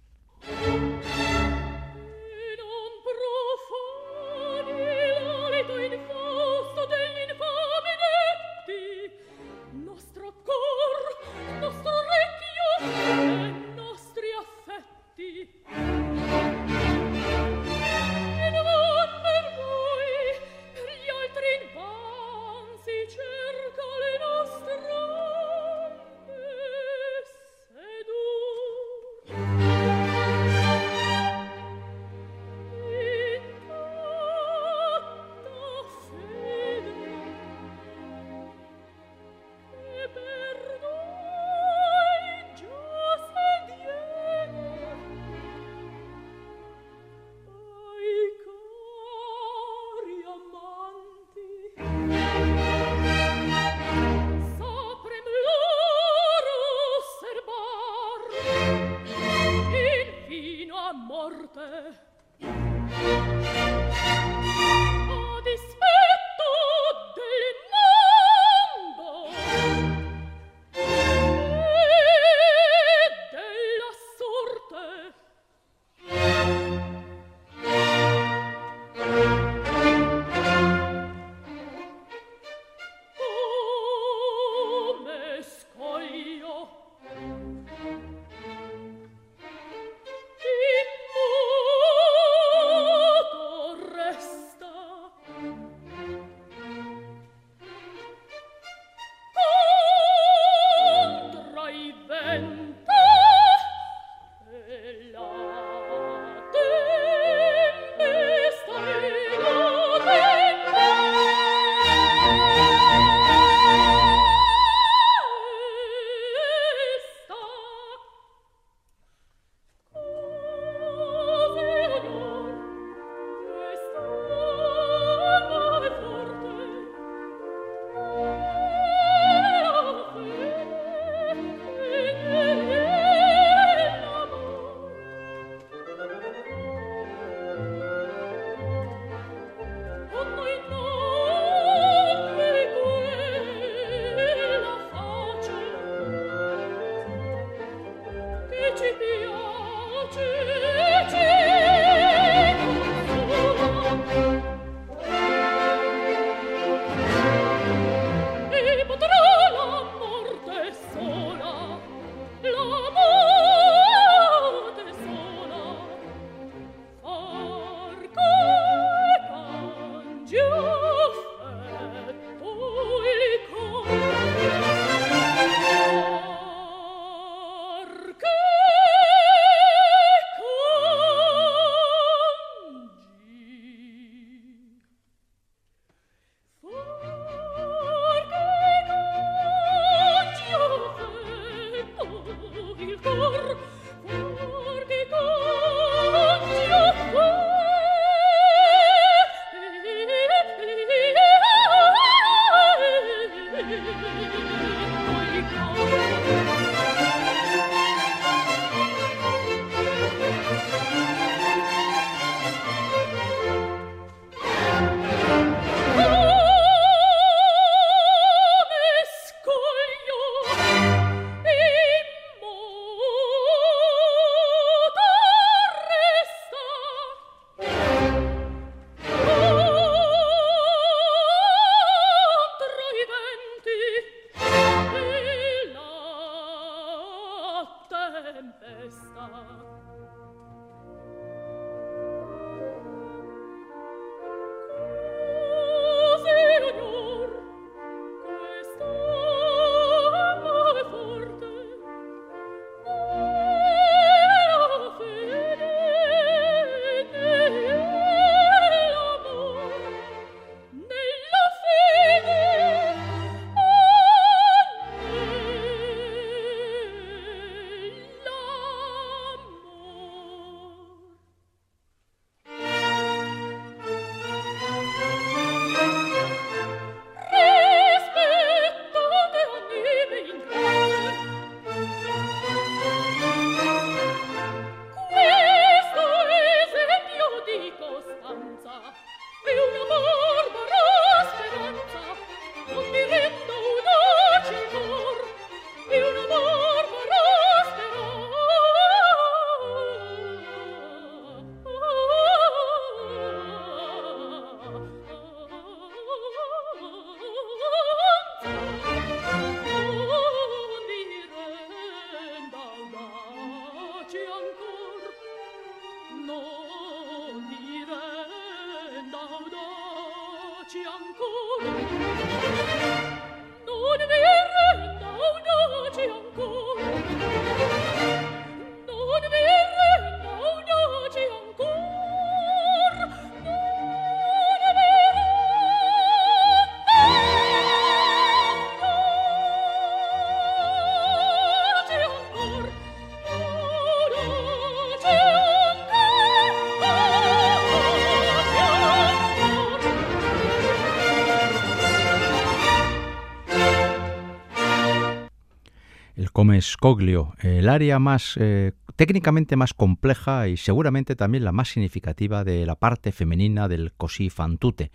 Come 356.80 356.95
Scoglio, 356.95 357.34
el 357.40 357.69
área 357.69 357.99
más 357.99 358.38
eh, 358.40 358.73
técnicamente 358.97 359.54
más 359.54 359.75
compleja 359.75 360.49
y 360.49 360.56
seguramente 360.56 361.14
también 361.14 361.45
la 361.45 361.52
más 361.52 361.69
significativa 361.69 362.43
de 362.43 362.64
la 362.64 362.75
parte 362.75 363.12
femenina 363.12 363.69
del 363.69 363.93
così 363.93 364.30
fan 364.30 364.56
tutte. 364.56 364.90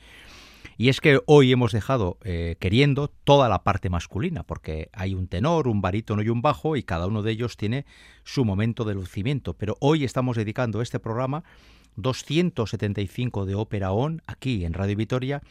Y 0.77 0.89
es 0.89 0.99
que 0.99 1.19
hoy 1.27 1.51
hemos 1.51 1.73
dejado 1.73 2.17
eh, 2.23 2.55
queriendo 2.59 3.07
toda 3.07 3.49
la 3.49 3.63
parte 3.63 3.91
masculina, 3.91 4.41
porque 4.41 4.89
hay 4.93 5.13
un 5.13 5.27
tenor, 5.27 5.67
un 5.67 5.81
barítono 5.81 6.23
y 6.23 6.29
un 6.29 6.41
bajo, 6.41 6.75
y 6.75 6.81
cada 6.81 7.05
uno 7.05 7.21
de 7.21 7.31
ellos 7.31 7.55
tiene 7.55 7.85
su 8.23 8.45
momento 8.45 8.83
de 8.83 8.95
lucimiento. 8.95 9.53
Pero 9.53 9.77
hoy 9.79 10.05
estamos 10.05 10.37
dedicando 10.37 10.81
este 10.81 10.99
programa 10.99 11.43
275 11.97 13.45
de 13.45 13.53
Ópera 13.53 13.91
On, 13.91 14.23
aquí 14.25 14.65
en 14.65 14.73
Radio 14.73 14.97
Vitoria, 14.97 15.43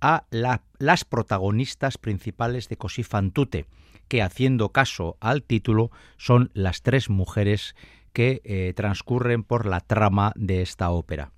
a 0.00 0.26
las 0.30 1.04
protagonistas 1.04 1.98
principales 1.98 2.68
de 2.68 2.76
Così 2.76 3.02
fan 3.02 3.32
tutte 3.32 3.66
que, 4.08 4.22
haciendo 4.22 4.70
caso 4.70 5.16
al 5.20 5.42
título, 5.42 5.90
son 6.16 6.50
las 6.54 6.82
tres 6.82 7.10
mujeres 7.10 7.74
que 8.12 8.42
eh, 8.44 8.72
transcurren 8.76 9.42
por 9.42 9.66
la 9.66 9.80
trama 9.80 10.32
de 10.36 10.62
esta 10.62 10.90
ópera. 10.90 11.32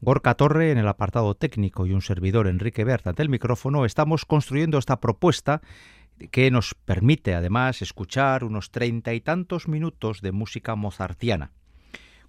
Gorka 0.00 0.34
Torre 0.34 0.70
en 0.70 0.78
el 0.78 0.88
apartado 0.88 1.34
técnico 1.34 1.86
y 1.86 1.92
un 1.92 2.02
servidor 2.02 2.46
Enrique 2.46 2.84
Berta 2.84 3.10
ante 3.10 3.22
el 3.22 3.28
micrófono 3.28 3.84
estamos 3.84 4.24
construyendo 4.24 4.78
esta 4.78 5.00
propuesta 5.00 5.62
que 6.30 6.50
nos 6.50 6.74
permite 6.74 7.34
además 7.34 7.82
escuchar 7.82 8.44
unos 8.44 8.70
treinta 8.70 9.14
y 9.14 9.20
tantos 9.20 9.68
minutos 9.68 10.20
de 10.20 10.32
música 10.32 10.74
mozartiana. 10.74 11.52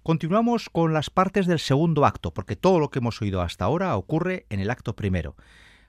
Continuamos 0.02 0.70
con 0.70 0.94
las 0.94 1.10
partes 1.10 1.46
del 1.46 1.58
segundo 1.58 2.06
acto, 2.06 2.32
porque 2.32 2.56
todo 2.56 2.78
lo 2.78 2.90
que 2.90 3.00
hemos 3.00 3.20
oído 3.20 3.42
hasta 3.42 3.66
ahora 3.66 3.96
ocurre 3.96 4.46
en 4.48 4.60
el 4.60 4.70
acto 4.70 4.96
primero. 4.96 5.36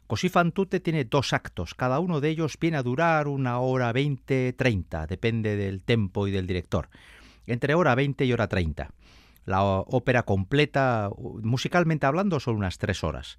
Così 0.10 0.28
fan 0.28 0.54
tutte 0.54 0.82
tiene 0.82 1.06
dos 1.06 1.34
actos, 1.34 1.76
cada 1.76 2.00
uno 2.00 2.20
de 2.20 2.30
ellos 2.30 2.58
viene 2.60 2.78
a 2.78 2.82
durar 2.82 3.28
una 3.28 3.60
hora 3.60 3.92
20, 3.92 4.54
30, 4.54 5.06
depende 5.06 5.56
del 5.56 5.84
tempo 5.84 6.26
y 6.26 6.32
del 6.32 6.48
director, 6.48 6.90
entre 7.46 7.76
hora 7.76 7.94
20 7.94 8.26
y 8.26 8.34
hora 8.34 8.48
30. 8.48 8.90
La 9.46 9.62
ópera 9.62 10.24
completa, 10.24 11.12
musicalmente 11.44 12.08
hablando, 12.08 12.40
son 12.40 12.56
unas 12.56 12.80
tres 12.80 13.04
horas. 13.04 13.38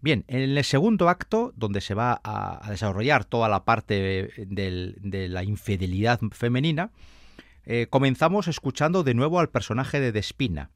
Bien, 0.00 0.24
en 0.28 0.40
el 0.40 0.64
segundo 0.64 1.10
acto, 1.10 1.52
donde 1.54 1.82
se 1.82 1.92
va 1.92 2.18
a, 2.24 2.66
desarrollar 2.70 3.26
toda 3.26 3.50
la 3.50 3.66
parte 3.66 4.32
de 4.38 5.28
la 5.28 5.44
infidelidad 5.44 6.18
femenina, 6.32 6.92
eh, 7.66 7.88
comenzamos 7.90 8.48
escuchando 8.48 9.02
de 9.02 9.12
nuevo 9.12 9.38
al 9.38 9.50
personaje 9.50 10.00
de 10.00 10.12
Despina. 10.12 10.70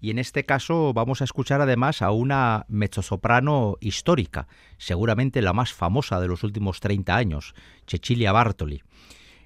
Y 0.00 0.10
en 0.10 0.18
este 0.18 0.44
caso 0.44 0.92
vamos 0.94 1.20
a 1.20 1.24
escuchar 1.24 1.60
además 1.60 2.02
a 2.02 2.10
una 2.10 2.64
mezzosoprano 2.68 3.76
histórica, 3.80 4.48
seguramente 4.78 5.42
la 5.42 5.52
más 5.52 5.72
famosa 5.72 6.20
de 6.20 6.28
los 6.28 6.42
últimos 6.42 6.80
30 6.80 7.14
años, 7.14 7.54
Cecilia 7.86 8.32
Bartoli. 8.32 8.82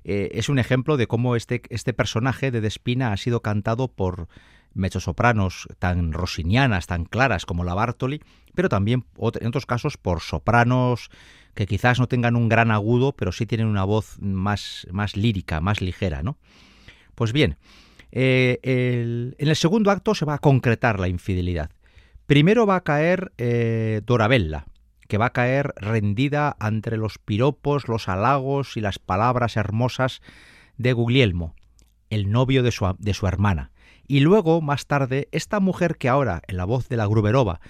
Eh, 0.04 0.30
es 0.34 0.48
un 0.48 0.58
ejemplo 0.58 0.96
de 0.96 1.06
cómo 1.06 1.34
este, 1.34 1.62
este 1.70 1.92
personaje 1.92 2.50
de 2.50 2.60
Despina 2.60 3.12
ha 3.12 3.16
sido 3.16 3.40
cantado 3.40 3.88
por 3.88 4.28
mezzosopranos 4.74 5.68
tan 5.78 6.12
rosinianas, 6.12 6.86
tan 6.86 7.04
claras 7.04 7.46
como 7.46 7.64
la 7.64 7.74
Bartoli, 7.74 8.20
pero 8.54 8.68
también 8.68 9.04
en 9.40 9.46
otros 9.46 9.66
casos 9.66 9.96
por 9.96 10.20
sopranos 10.20 11.10
que 11.54 11.66
quizás 11.66 12.00
no 12.00 12.08
tengan 12.08 12.36
un 12.36 12.48
gran 12.48 12.70
agudo, 12.70 13.12
pero 13.12 13.32
sí 13.32 13.46
tienen 13.46 13.68
una 13.68 13.84
voz 13.84 14.18
más, 14.20 14.86
más 14.90 15.16
lírica, 15.16 15.60
más 15.60 15.80
ligera, 15.80 16.22
¿no? 16.22 16.36
Pues 17.14 17.32
bien, 17.32 17.56
eh, 18.16 19.34
en 19.36 19.48
el 19.48 19.56
segundo 19.56 19.90
acto 19.90 20.14
se 20.14 20.24
va 20.24 20.34
a 20.34 20.38
concretar 20.38 21.00
la 21.00 21.08
infidelidad. 21.08 21.70
Primero 22.26 22.64
va 22.64 22.76
a 22.76 22.84
caer 22.84 23.32
eh, 23.38 24.02
Dorabella, 24.06 24.66
que 25.08 25.18
va 25.18 25.26
a 25.26 25.32
caer 25.32 25.74
rendida 25.76 26.56
ante 26.60 26.96
los 26.96 27.18
piropos, 27.18 27.88
los 27.88 28.08
halagos 28.08 28.76
y 28.76 28.80
las 28.80 29.00
palabras 29.00 29.56
hermosas 29.56 30.22
de 30.78 30.92
Guglielmo, 30.92 31.56
el 32.08 32.30
novio 32.30 32.62
de 32.62 32.70
su, 32.70 32.94
de 32.98 33.14
su 33.14 33.26
hermana. 33.26 33.72
Y 34.06 34.20
luego, 34.20 34.60
más 34.60 34.86
tarde, 34.86 35.28
esta 35.32 35.58
mujer 35.58 35.96
que 35.96 36.08
ahora, 36.08 36.42
en 36.46 36.56
la 36.56 36.64
voz 36.64 36.88
de 36.88 36.96
la 36.96 37.06
Gruberova, 37.06 37.60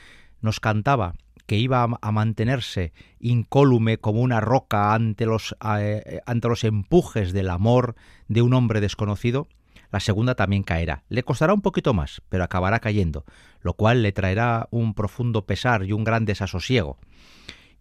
nos 0.42 0.60
cantaba 0.60 1.14
que 1.46 1.56
iba 1.56 1.82
a 1.82 2.12
mantenerse 2.12 2.92
incólume 3.18 3.96
como 3.96 4.20
una 4.20 4.40
roca 4.40 4.92
ante 4.92 5.24
los, 5.24 5.56
eh, 5.78 6.20
ante 6.26 6.48
los 6.48 6.64
empujes 6.64 7.32
del 7.32 7.48
amor 7.48 7.94
de 8.28 8.42
un 8.42 8.52
hombre 8.52 8.82
desconocido, 8.82 9.48
la 9.94 10.00
segunda 10.00 10.34
también 10.34 10.64
caerá. 10.64 11.04
Le 11.08 11.22
costará 11.22 11.54
un 11.54 11.62
poquito 11.62 11.94
más, 11.94 12.20
pero 12.28 12.42
acabará 12.42 12.80
cayendo, 12.80 13.24
lo 13.60 13.74
cual 13.74 14.02
le 14.02 14.10
traerá 14.10 14.66
un 14.72 14.92
profundo 14.92 15.46
pesar 15.46 15.84
y 15.84 15.92
un 15.92 16.02
gran 16.02 16.24
desasosiego. 16.24 16.98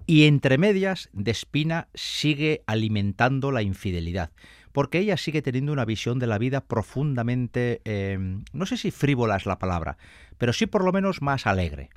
Y 0.06 0.26
entre 0.26 0.60
medias, 0.60 1.10
Despina 1.12 1.88
sigue 1.96 2.62
alimentando 2.68 3.52
la 3.52 3.64
infidelidad, 3.64 4.30
porque 4.74 5.00
ella 5.00 5.18
sigue 5.18 5.42
teniendo 5.42 5.74
una 5.74 5.86
visión 5.86 6.20
de 6.20 6.28
la 6.28 6.38
vida 6.38 6.62
profundamente, 6.62 7.82
eh, 7.84 8.20
no 8.54 8.68
sé 8.68 8.78
si 8.78 8.92
frívola 8.92 9.38
es 9.38 9.48
la 9.48 9.58
palabra, 9.58 9.98
pero 10.38 10.54
sí 10.54 10.68
por 10.68 10.84
lo 10.84 10.92
menos 10.92 11.24
más 11.24 11.48
alegre. 11.48 11.90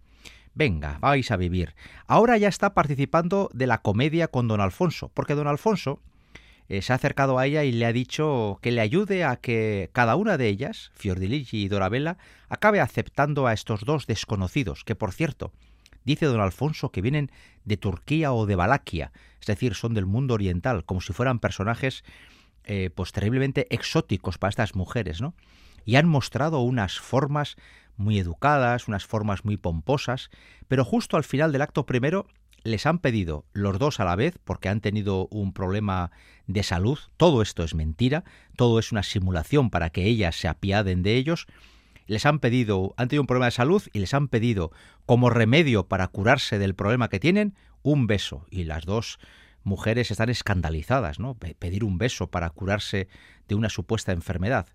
Venga, 0.54 0.96
vais 0.98 1.30
a 1.30 1.36
vivir. 1.36 1.74
Ahora 2.06 2.38
ya 2.38 2.48
está 2.48 2.72
participando 2.72 3.50
de 3.52 3.66
la 3.66 3.82
comedia 3.82 4.28
con 4.28 4.48
don 4.48 4.62
Alfonso, 4.62 5.10
porque 5.12 5.34
don 5.34 5.46
Alfonso 5.46 6.00
eh, 6.68 6.82
se 6.82 6.92
ha 6.92 6.96
acercado 6.96 7.38
a 7.38 7.46
ella 7.46 7.64
y 7.64 7.72
le 7.72 7.86
ha 7.86 7.92
dicho 7.92 8.58
que 8.60 8.72
le 8.72 8.80
ayude 8.80 9.24
a 9.24 9.36
que 9.36 9.90
cada 9.92 10.16
una 10.16 10.36
de 10.36 10.48
ellas, 10.48 10.90
Fiordiligi 10.94 11.62
y 11.62 11.68
Dorabella, 11.68 12.18
acabe 12.48 12.80
aceptando 12.80 13.46
a 13.46 13.52
estos 13.52 13.84
dos 13.84 14.06
desconocidos, 14.06 14.84
que 14.84 14.96
por 14.96 15.12
cierto, 15.12 15.52
dice 16.04 16.26
don 16.26 16.40
Alfonso 16.40 16.90
que 16.90 17.02
vienen 17.02 17.30
de 17.64 17.76
Turquía 17.76 18.32
o 18.32 18.46
de 18.46 18.56
Valaquia, 18.56 19.12
es 19.40 19.46
decir, 19.46 19.74
son 19.74 19.94
del 19.94 20.06
mundo 20.06 20.34
oriental, 20.34 20.84
como 20.84 21.00
si 21.00 21.12
fueran 21.12 21.38
personajes 21.38 22.04
eh, 22.64 22.90
pues 22.94 23.12
terriblemente 23.12 23.72
exóticos 23.72 24.38
para 24.38 24.50
estas 24.50 24.74
mujeres, 24.74 25.20
¿no? 25.20 25.34
Y 25.84 25.94
han 25.94 26.08
mostrado 26.08 26.60
unas 26.60 26.98
formas 26.98 27.56
muy 27.96 28.18
educadas, 28.18 28.88
unas 28.88 29.06
formas 29.06 29.44
muy 29.44 29.56
pomposas, 29.56 30.30
pero 30.66 30.84
justo 30.84 31.16
al 31.16 31.22
final 31.22 31.52
del 31.52 31.62
acto 31.62 31.86
primero 31.86 32.26
les 32.66 32.86
han 32.86 32.98
pedido 32.98 33.44
los 33.52 33.78
dos 33.78 34.00
a 34.00 34.04
la 34.04 34.16
vez 34.16 34.38
porque 34.44 34.68
han 34.68 34.80
tenido 34.80 35.28
un 35.30 35.52
problema 35.52 36.10
de 36.46 36.62
salud. 36.62 36.98
Todo 37.16 37.42
esto 37.42 37.64
es 37.64 37.74
mentira, 37.74 38.24
todo 38.56 38.78
es 38.78 38.92
una 38.92 39.02
simulación 39.02 39.70
para 39.70 39.90
que 39.90 40.04
ellas 40.04 40.36
se 40.36 40.48
apiaden 40.48 41.02
de 41.02 41.16
ellos. 41.16 41.46
Les 42.06 42.26
han 42.26 42.38
pedido, 42.38 42.94
han 42.96 43.08
tenido 43.08 43.22
un 43.22 43.26
problema 43.26 43.46
de 43.46 43.52
salud 43.52 43.82
y 43.92 43.98
les 44.00 44.14
han 44.14 44.28
pedido 44.28 44.70
como 45.06 45.30
remedio 45.30 45.88
para 45.88 46.08
curarse 46.08 46.58
del 46.58 46.74
problema 46.74 47.08
que 47.08 47.20
tienen 47.20 47.54
un 47.82 48.06
beso. 48.06 48.46
Y 48.50 48.64
las 48.64 48.84
dos 48.84 49.18
mujeres 49.64 50.10
están 50.10 50.28
escandalizadas, 50.28 51.18
¿no? 51.18 51.34
Pedir 51.34 51.82
un 51.82 51.98
beso 51.98 52.28
para 52.28 52.50
curarse 52.50 53.08
de 53.48 53.54
una 53.54 53.68
supuesta 53.68 54.12
enfermedad. 54.12 54.66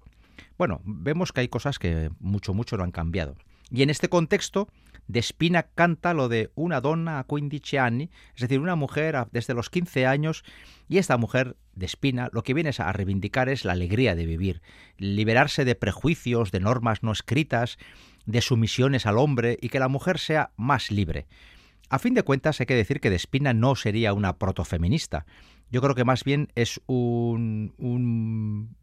Bueno, 0.57 0.81
vemos 0.83 1.31
que 1.31 1.41
hay 1.41 1.47
cosas 1.47 1.79
que 1.79 2.11
mucho, 2.19 2.53
mucho 2.53 2.77
no 2.77 2.83
han 2.83 2.91
cambiado. 2.91 3.35
Y 3.69 3.83
en 3.83 3.89
este 3.89 4.09
contexto, 4.09 4.67
Despina 5.07 5.63
canta 5.63 6.13
lo 6.13 6.29
de 6.29 6.51
una 6.55 6.81
donna 6.81 7.19
a 7.19 7.25
15 7.25 7.79
anni, 7.79 8.09
es 8.35 8.41
decir, 8.41 8.59
una 8.59 8.75
mujer 8.75 9.15
desde 9.31 9.53
los 9.53 9.69
15 9.69 10.05
años, 10.05 10.43
y 10.87 10.97
esta 10.97 11.17
mujer 11.17 11.57
Despina 11.73 12.29
lo 12.33 12.43
que 12.43 12.53
viene 12.53 12.71
a 12.77 12.91
reivindicar 12.91 13.49
es 13.49 13.65
la 13.65 13.73
alegría 13.73 14.15
de 14.15 14.25
vivir, 14.25 14.61
liberarse 14.97 15.65
de 15.65 15.75
prejuicios, 15.75 16.51
de 16.51 16.59
normas 16.59 17.01
no 17.01 17.11
escritas, 17.11 17.77
de 18.25 18.41
sumisiones 18.41 19.05
al 19.05 19.17
hombre 19.17 19.57
y 19.61 19.69
que 19.69 19.79
la 19.79 19.87
mujer 19.87 20.19
sea 20.19 20.51
más 20.57 20.91
libre. 20.91 21.27
A 21.89 21.99
fin 21.99 22.13
de 22.13 22.23
cuentas, 22.23 22.59
hay 22.59 22.65
que 22.65 22.75
decir 22.75 22.99
que 22.99 23.09
Despina 23.09 23.53
no 23.53 23.75
sería 23.75 24.13
una 24.13 24.37
protofeminista. 24.37 25.25
Yo 25.71 25.81
creo 25.81 25.95
que 25.95 26.05
más 26.05 26.23
bien 26.23 26.49
es 26.55 26.81
un, 26.87 27.73
un 27.77 28.75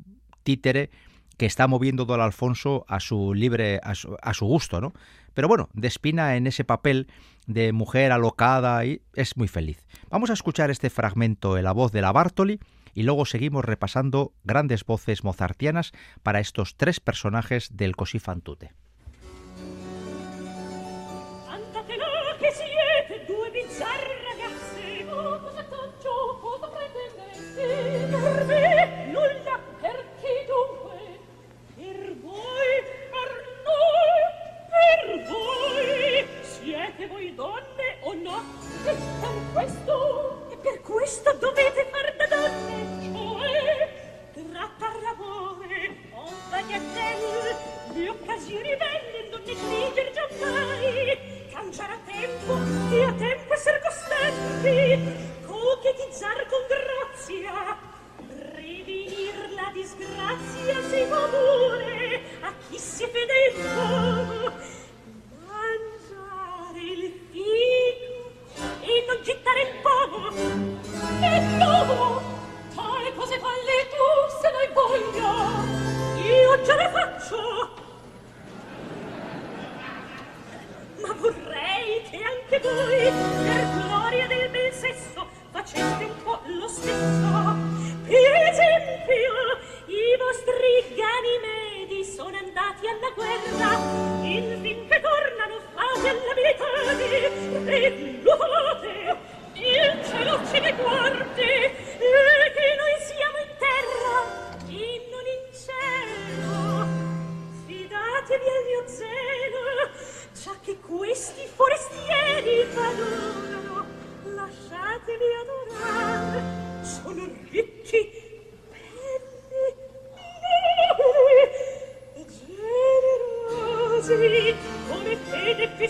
títere 0.42 0.90
que 1.38 1.46
está 1.46 1.68
moviendo 1.68 2.04
Don 2.04 2.20
Alfonso 2.20 2.84
a 2.88 3.00
su 3.00 3.32
libre, 3.32 3.80
a 3.82 3.94
su, 3.94 4.44
gusto, 4.46 4.80
¿no? 4.80 4.92
Pero 5.38 5.46
bueno, 5.46 5.68
Despina 5.72 6.34
en 6.34 6.48
ese 6.48 6.64
papel 6.64 7.06
de 7.46 7.72
mujer 7.72 8.10
alocada 8.10 8.84
y 8.84 9.02
es 9.14 9.36
muy 9.36 9.46
feliz. 9.46 9.86
Vamos 10.10 10.30
a 10.30 10.32
escuchar 10.32 10.68
este 10.68 10.90
fragmento 10.90 11.56
en 11.56 11.62
la 11.62 11.70
voz 11.70 11.92
de 11.92 12.00
la 12.00 12.10
Bartoli 12.10 12.58
y 12.92 13.04
luego 13.04 13.24
seguimos 13.24 13.64
repasando 13.64 14.32
grandes 14.42 14.84
voces 14.84 15.22
mozartianas 15.22 15.92
para 16.24 16.40
estos 16.40 16.76
tres 16.76 16.98
personajes 16.98 17.76
del 17.76 17.94
Così 17.94 18.18
fan 18.18 18.40
tutte. 18.40 18.72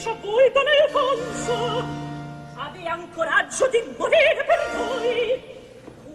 Fede 0.09 0.15
fece 0.15 0.15
a 0.15 0.17
voi 0.21 0.53
Don 0.53 0.65
Alfonso. 0.83 1.85
Avean 2.55 3.11
coraggio 3.13 3.67
di 3.69 3.83
morire 3.97 4.45
per 4.47 4.77
voi. 4.77 5.57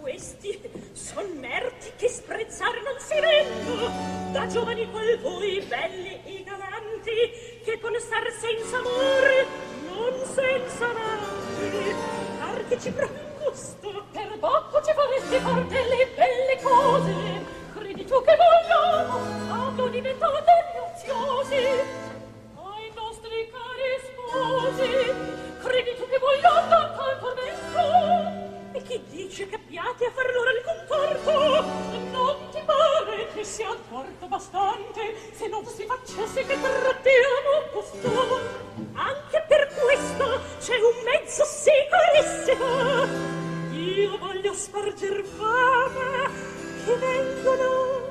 Questi 0.00 0.60
son 0.92 1.38
merti 1.38 1.92
che 1.96 2.08
sprezzar 2.08 2.74
non 2.82 2.98
si 2.98 3.20
venno, 3.20 4.32
da 4.32 4.46
giovani 4.46 4.90
qual 4.90 5.18
voi, 5.20 5.60
belli 5.66 6.20
e 6.24 6.44
galanti, 6.44 7.60
che 7.64 7.80
con 7.80 7.94
star 7.98 8.24
senza 8.38 8.78
amore, 8.78 9.46
non 9.88 10.12
senza 10.34 10.84
amanti, 10.84 11.94
perché 12.54 12.80
ci 12.80 12.90
proprio 12.90 13.22
gusto 13.42 14.04
per 14.12 14.38
bocco 14.38 14.82
ci 14.82 14.92
faresti 14.92 15.38
far 15.38 15.64
delle 15.66 16.08
belle 16.14 16.62
cose 16.62 17.12
credi 17.74 18.04
tu 18.04 18.22
che 18.22 18.36
vogliamo 18.36 19.72
abbiamo 19.84 19.88
diventato 19.88 20.44
oziosi 20.94 22.13
sparger 44.64 45.22
fama 45.36 46.30
che 46.84 46.96
vengono 46.96 48.03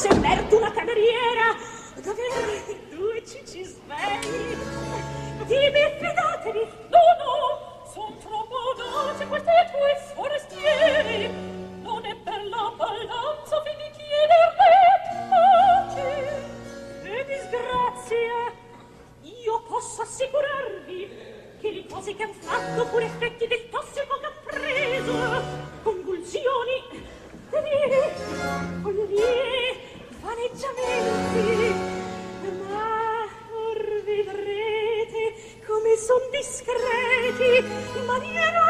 ha 0.00 0.02
forse 0.02 0.08
aperto 0.08 0.56
una 0.56 0.70
cameriera 0.72 1.54
dove 2.02 2.22
due 2.88 3.22
ci 3.26 3.44
ci 3.46 3.62
svegli? 3.64 4.56
Dimmi, 5.44 5.92
fidatevi! 5.98 6.68
No, 6.88 6.98
no! 7.18 7.84
Son 7.92 8.16
troppo 8.18 8.56
audace 8.56 9.26
queste 9.26 9.70
tue 9.70 9.96
forestieri! 10.14 11.28
Non 11.82 12.04
è 12.06 12.14
per 12.14 12.46
la 12.46 12.72
balanza 12.76 13.62
fin 13.62 13.76
di 13.76 13.90
chiederne 13.98 14.70
che 17.04 17.24
disgrazia! 17.26 18.52
Io 19.20 19.62
posso 19.68 20.02
assicurarvi 20.02 21.08
che 21.60 21.70
le 21.70 21.86
cose 21.86 22.14
che 22.14 22.22
han 22.22 22.32
fatto 22.32 22.86
pur 22.86 23.02
effetti 23.02 23.46
del 23.46 23.68
tossico 23.68 24.18
che 24.18 24.26
han 24.26 24.32
preso, 24.44 25.42
convulsioni, 25.82 26.84
follie, 27.50 28.12
follie, 28.82 29.89
vaneggiamenti 30.20 31.74
ma 32.68 33.26
or 33.52 34.02
vedrete 34.04 35.34
come 35.66 35.96
son 35.96 36.22
discreti 36.30 37.64
maniera 38.06 38.69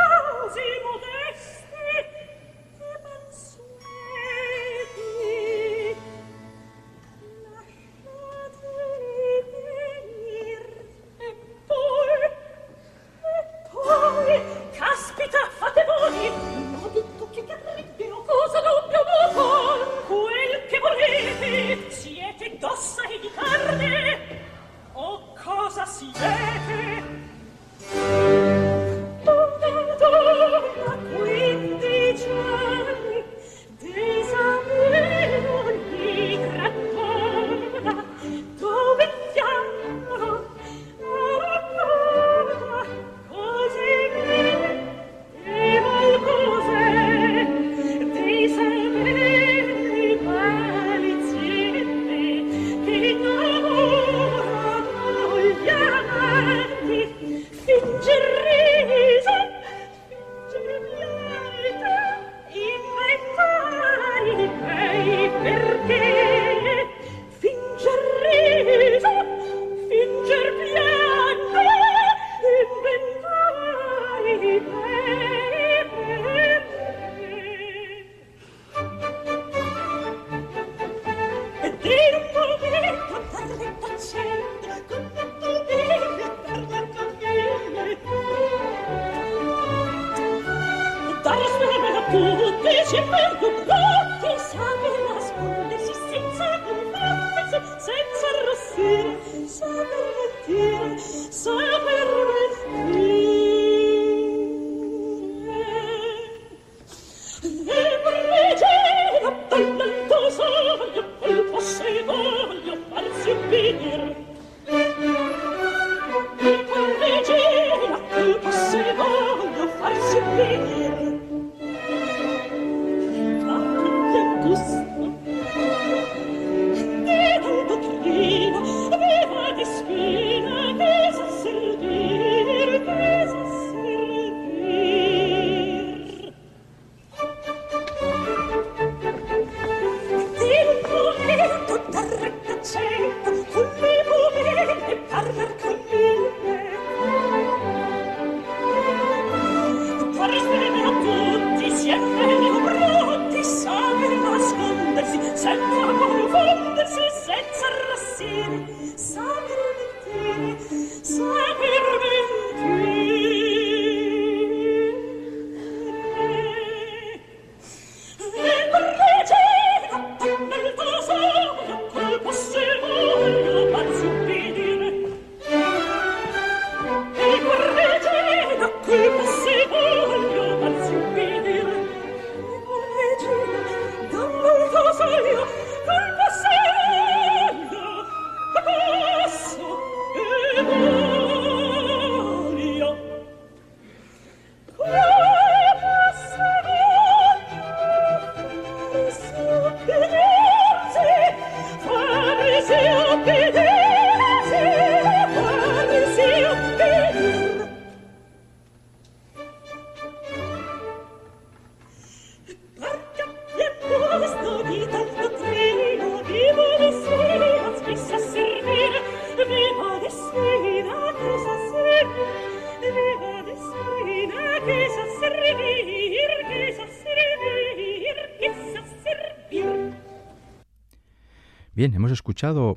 Bien, 231.81 231.95
hemos 231.95 232.13
escuchado 232.13 232.77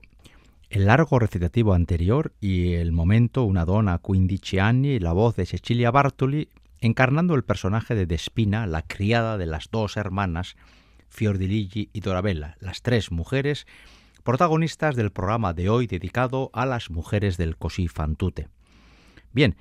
el 0.69 0.85
largo 0.85 1.19
recitativo 1.19 1.73
anterior 1.73 2.31
y 2.39 2.75
el 2.75 2.93
momento 2.93 3.43
una 3.43 3.65
donna 3.65 3.99
quindici 4.01 4.59
anni, 4.59 4.97
la 4.97 5.11
voz 5.11 5.35
de 5.35 5.45
Cecilia 5.45 5.91
Bartoli, 5.91 6.47
encarnando 6.79 7.35
el 7.35 7.43
personaje 7.43 7.95
de 7.95 8.05
Despina, 8.05 8.65
la 8.65 8.81
criada 8.81 9.37
de 9.37 9.45
las 9.45 9.69
dos 9.69 9.97
hermanas 9.97 10.55
Fiordiligi 11.09 11.89
y 11.91 11.99
Dorabella, 11.99 12.55
las 12.61 12.81
tres 12.81 13.11
mujeres 13.11 13.67
protagonistas 14.23 14.95
del 14.95 15.11
programa 15.11 15.51
de 15.51 15.67
hoy 15.67 15.85
dedicado 15.85 16.49
a 16.53 16.65
las 16.65 16.89
mujeres 16.89 17.35
del 17.35 17.57
Così 17.57 17.89
fan 17.89 18.15
tutte. 18.15 18.47
Bien, 19.33 19.57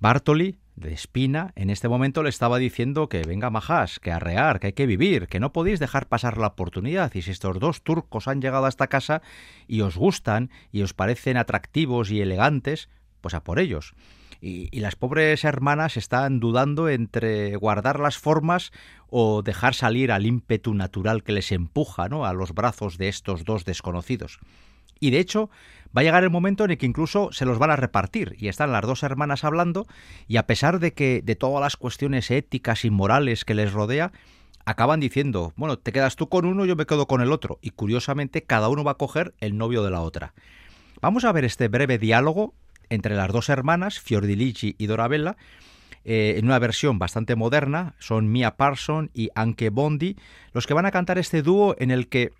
Bartoli 0.00 0.56
de 0.76 0.92
Espina 0.92 1.52
en 1.56 1.70
este 1.70 1.88
momento 1.88 2.22
le 2.22 2.28
estaba 2.28 2.58
diciendo 2.58 3.08
que 3.08 3.22
venga 3.22 3.50
majás, 3.50 3.98
que 3.98 4.12
arrear, 4.12 4.60
que 4.60 4.68
hay 4.68 4.72
que 4.74 4.86
vivir, 4.86 5.26
que 5.26 5.40
no 5.40 5.52
podéis 5.52 5.80
dejar 5.80 6.06
pasar 6.06 6.36
la 6.36 6.48
oportunidad. 6.48 7.14
Y 7.14 7.22
si 7.22 7.30
estos 7.30 7.58
dos 7.58 7.82
turcos 7.82 8.28
han 8.28 8.40
llegado 8.40 8.66
a 8.66 8.68
esta 8.68 8.86
casa 8.86 9.22
y 9.66 9.80
os 9.80 9.96
gustan 9.96 10.50
y 10.70 10.82
os 10.82 10.94
parecen 10.94 11.38
atractivos 11.38 12.10
y 12.10 12.20
elegantes, 12.20 12.88
pues 13.22 13.34
a 13.34 13.42
por 13.42 13.58
ellos. 13.58 13.94
Y, 14.42 14.68
y, 14.70 14.80
las 14.80 14.96
pobres 14.96 15.44
hermanas 15.44 15.96
están 15.96 16.40
dudando 16.40 16.90
entre 16.90 17.56
guardar 17.56 17.98
las 17.98 18.18
formas 18.18 18.70
o 19.08 19.42
dejar 19.42 19.74
salir 19.74 20.12
al 20.12 20.26
ímpetu 20.26 20.74
natural 20.74 21.22
que 21.22 21.32
les 21.32 21.52
empuja 21.52 22.10
¿no? 22.10 22.26
a 22.26 22.34
los 22.34 22.52
brazos 22.52 22.98
de 22.98 23.08
estos 23.08 23.44
dos 23.44 23.64
desconocidos. 23.64 24.38
Y 25.00 25.10
de 25.10 25.20
hecho, 25.20 25.50
va 25.96 26.00
a 26.00 26.04
llegar 26.04 26.24
el 26.24 26.30
momento 26.30 26.64
en 26.64 26.70
el 26.70 26.78
que 26.78 26.86
incluso 26.86 27.30
se 27.32 27.44
los 27.44 27.58
van 27.58 27.70
a 27.70 27.76
repartir 27.76 28.36
y 28.38 28.48
están 28.48 28.72
las 28.72 28.82
dos 28.82 29.02
hermanas 29.02 29.44
hablando 29.44 29.86
y 30.26 30.36
a 30.36 30.46
pesar 30.46 30.78
de 30.78 30.92
que 30.92 31.22
de 31.22 31.36
todas 31.36 31.60
las 31.60 31.76
cuestiones 31.76 32.30
éticas 32.30 32.84
y 32.84 32.90
morales 32.90 33.44
que 33.44 33.54
les 33.54 33.72
rodea, 33.72 34.12
acaban 34.64 35.00
diciendo, 35.00 35.52
bueno, 35.56 35.78
te 35.78 35.92
quedas 35.92 36.16
tú 36.16 36.28
con 36.28 36.44
uno, 36.44 36.64
yo 36.64 36.76
me 36.76 36.86
quedo 36.86 37.06
con 37.06 37.20
el 37.20 37.32
otro 37.32 37.58
y 37.62 37.70
curiosamente 37.70 38.42
cada 38.42 38.68
uno 38.68 38.84
va 38.84 38.92
a 38.92 38.96
coger 38.96 39.34
el 39.40 39.56
novio 39.56 39.82
de 39.82 39.90
la 39.90 40.00
otra. 40.00 40.34
Vamos 41.00 41.24
a 41.24 41.32
ver 41.32 41.44
este 41.44 41.68
breve 41.68 41.98
diálogo 41.98 42.54
entre 42.88 43.14
las 43.14 43.32
dos 43.32 43.48
hermanas, 43.48 44.00
Fiordilici 44.00 44.74
y 44.78 44.86
Dorabella, 44.86 45.36
eh, 46.04 46.34
en 46.38 46.44
una 46.46 46.58
versión 46.58 46.98
bastante 46.98 47.34
moderna, 47.34 47.94
son 47.98 48.30
Mia 48.30 48.56
Parson 48.56 49.10
y 49.12 49.30
Anke 49.34 49.70
Bondi, 49.70 50.16
los 50.52 50.66
que 50.66 50.74
van 50.74 50.86
a 50.86 50.92
cantar 50.92 51.18
este 51.18 51.42
dúo 51.42 51.74
en 51.78 51.90
el 51.90 52.08
que, 52.08 52.32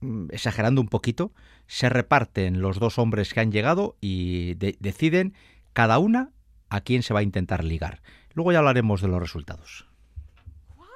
Mm, 0.00 0.28
exagerando 0.30 0.80
un 0.80 0.88
poquito, 0.88 1.32
se 1.66 1.88
reparten 1.88 2.60
los 2.62 2.78
dos 2.78 2.98
hombres 2.98 3.34
que 3.34 3.40
han 3.40 3.52
llegado 3.52 3.96
y 4.00 4.54
deciden 4.54 5.34
cada 5.72 5.98
una 5.98 6.30
a 6.70 6.80
quién 6.80 7.02
se 7.02 7.12
va 7.12 7.20
a 7.20 7.24
intentar 7.24 7.64
ligar. 7.64 8.00
Luego 8.32 8.52
ya 8.52 8.58
hablaremos 8.58 9.02
de 9.02 9.08
los 9.08 9.20
resultados. 9.20 9.86
¿Cuál 10.74 10.88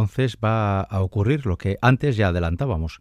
entonces 0.00 0.38
va 0.42 0.80
a 0.80 1.02
ocurrir 1.02 1.46
lo 1.46 1.58
que 1.58 1.78
antes 1.82 2.16
ya 2.16 2.28
adelantábamos. 2.28 3.00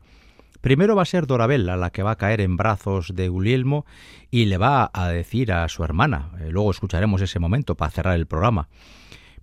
Primero 0.62 0.96
va 0.96 1.04
a 1.04 1.06
ser 1.06 1.26
Dorabella 1.26 1.78
la 1.78 1.90
que 1.90 2.04
va 2.04 2.12
a 2.12 2.18
caer 2.18 2.42
en 2.42 2.58
brazos 2.58 3.14
de 3.16 3.30
Guglielmo 3.30 3.86
y 4.30 4.46
le 4.46 4.58
va 4.58 4.92
a 4.94 5.08
decir 5.08 5.54
a 5.54 5.68
su 5.70 5.84
hermana. 5.86 6.32
Eh, 6.42 6.50
luego 6.52 6.72
escucharemos 6.72 7.22
ese 7.22 7.40
momento 7.40 7.76
para 7.76 7.92
cerrar 7.92 8.16
el 8.16 8.28
programa. 8.28 8.68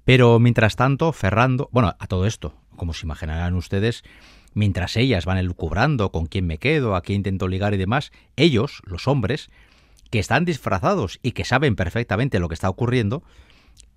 Pero 0.04 0.38
mientras 0.38 0.76
tanto, 0.76 1.12
Ferrando, 1.12 1.70
bueno, 1.72 1.94
a 1.98 2.06
todo 2.06 2.26
esto, 2.26 2.54
como 2.76 2.92
se 2.92 3.06
imaginarán 3.06 3.54
ustedes, 3.54 4.04
mientras 4.52 4.96
ellas 4.96 5.24
van 5.24 5.38
elucubrando 5.38 6.12
con 6.12 6.26
quién 6.26 6.46
me 6.46 6.58
quedo, 6.58 6.94
a 6.94 7.00
quién 7.00 7.16
intento 7.16 7.48
ligar 7.48 7.72
y 7.72 7.78
demás, 7.78 8.12
ellos, 8.36 8.82
los 8.84 9.08
hombres, 9.08 9.50
que 10.10 10.18
están 10.18 10.44
disfrazados 10.44 11.18
y 11.22 11.32
que 11.32 11.44
saben 11.44 11.76
perfectamente 11.76 12.38
lo 12.38 12.48
que 12.48 12.54
está 12.54 12.68
ocurriendo, 12.68 13.22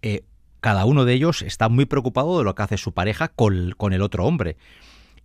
eh, 0.02 0.24
cada 0.62 0.86
uno 0.86 1.06
de 1.06 1.14
ellos 1.14 1.42
está 1.42 1.70
muy 1.70 1.86
preocupado 1.86 2.38
de 2.38 2.44
lo 2.44 2.56
que 2.56 2.64
hace 2.64 2.78
su 2.78 2.94
pareja 2.94 3.30
con, 3.30 3.72
con, 3.78 3.94
el 3.94 4.02
otro 4.02 4.26
hombre. 4.26 4.58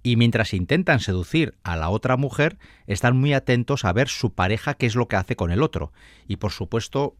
Y 0.03 0.17
mientras 0.17 0.53
intentan 0.53 1.01
seducir 1.01 1.55
a 1.63 1.77
la 1.77 1.89
otra 1.89 2.17
mujer, 2.17 2.59
están 2.87 3.17
muy 3.17 3.33
atentos 3.33 3.85
a 3.85 3.93
ver 3.93 4.09
su 4.09 4.35
pareja 4.35 4.75
qué 4.75 4.87
es 4.87 4.95
lo 4.95 5.09
que 5.09 5.17
hace 5.17 5.37
con 5.37 5.51
el 5.51 5.63
otro. 5.63 5.93
Y 6.29 6.37
por 6.37 6.53
supuesto 6.53 7.17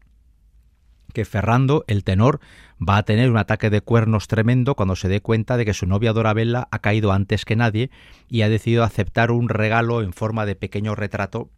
que 1.13 1.25
Ferrando, 1.25 1.83
el 1.87 2.03
tenor, 2.03 2.39
va 2.77 2.97
a 2.97 3.03
tener 3.03 3.31
un 3.31 3.37
ataque 3.37 3.71
de 3.71 3.81
cuernos 3.81 4.27
tremendo 4.27 4.75
cuando 4.75 4.95
se 4.95 5.07
dé 5.07 5.21
cuenta 5.21 5.57
de 5.57 5.65
que 5.65 5.73
su 5.73 5.87
novia 5.87 6.13
Dorabella 6.13 6.67
ha 6.69 6.79
caído 6.79 7.11
antes 7.11 7.45
que 7.45 7.55
nadie 7.55 7.89
y 8.29 8.41
ha 8.43 8.49
decidido 8.49 8.83
aceptar 8.83 9.31
un 9.31 9.49
regalo 9.49 10.03
en 10.03 10.13
forma 10.13 10.45
de 10.45 10.55
pequeño 10.55 10.93
retrato 10.93 11.49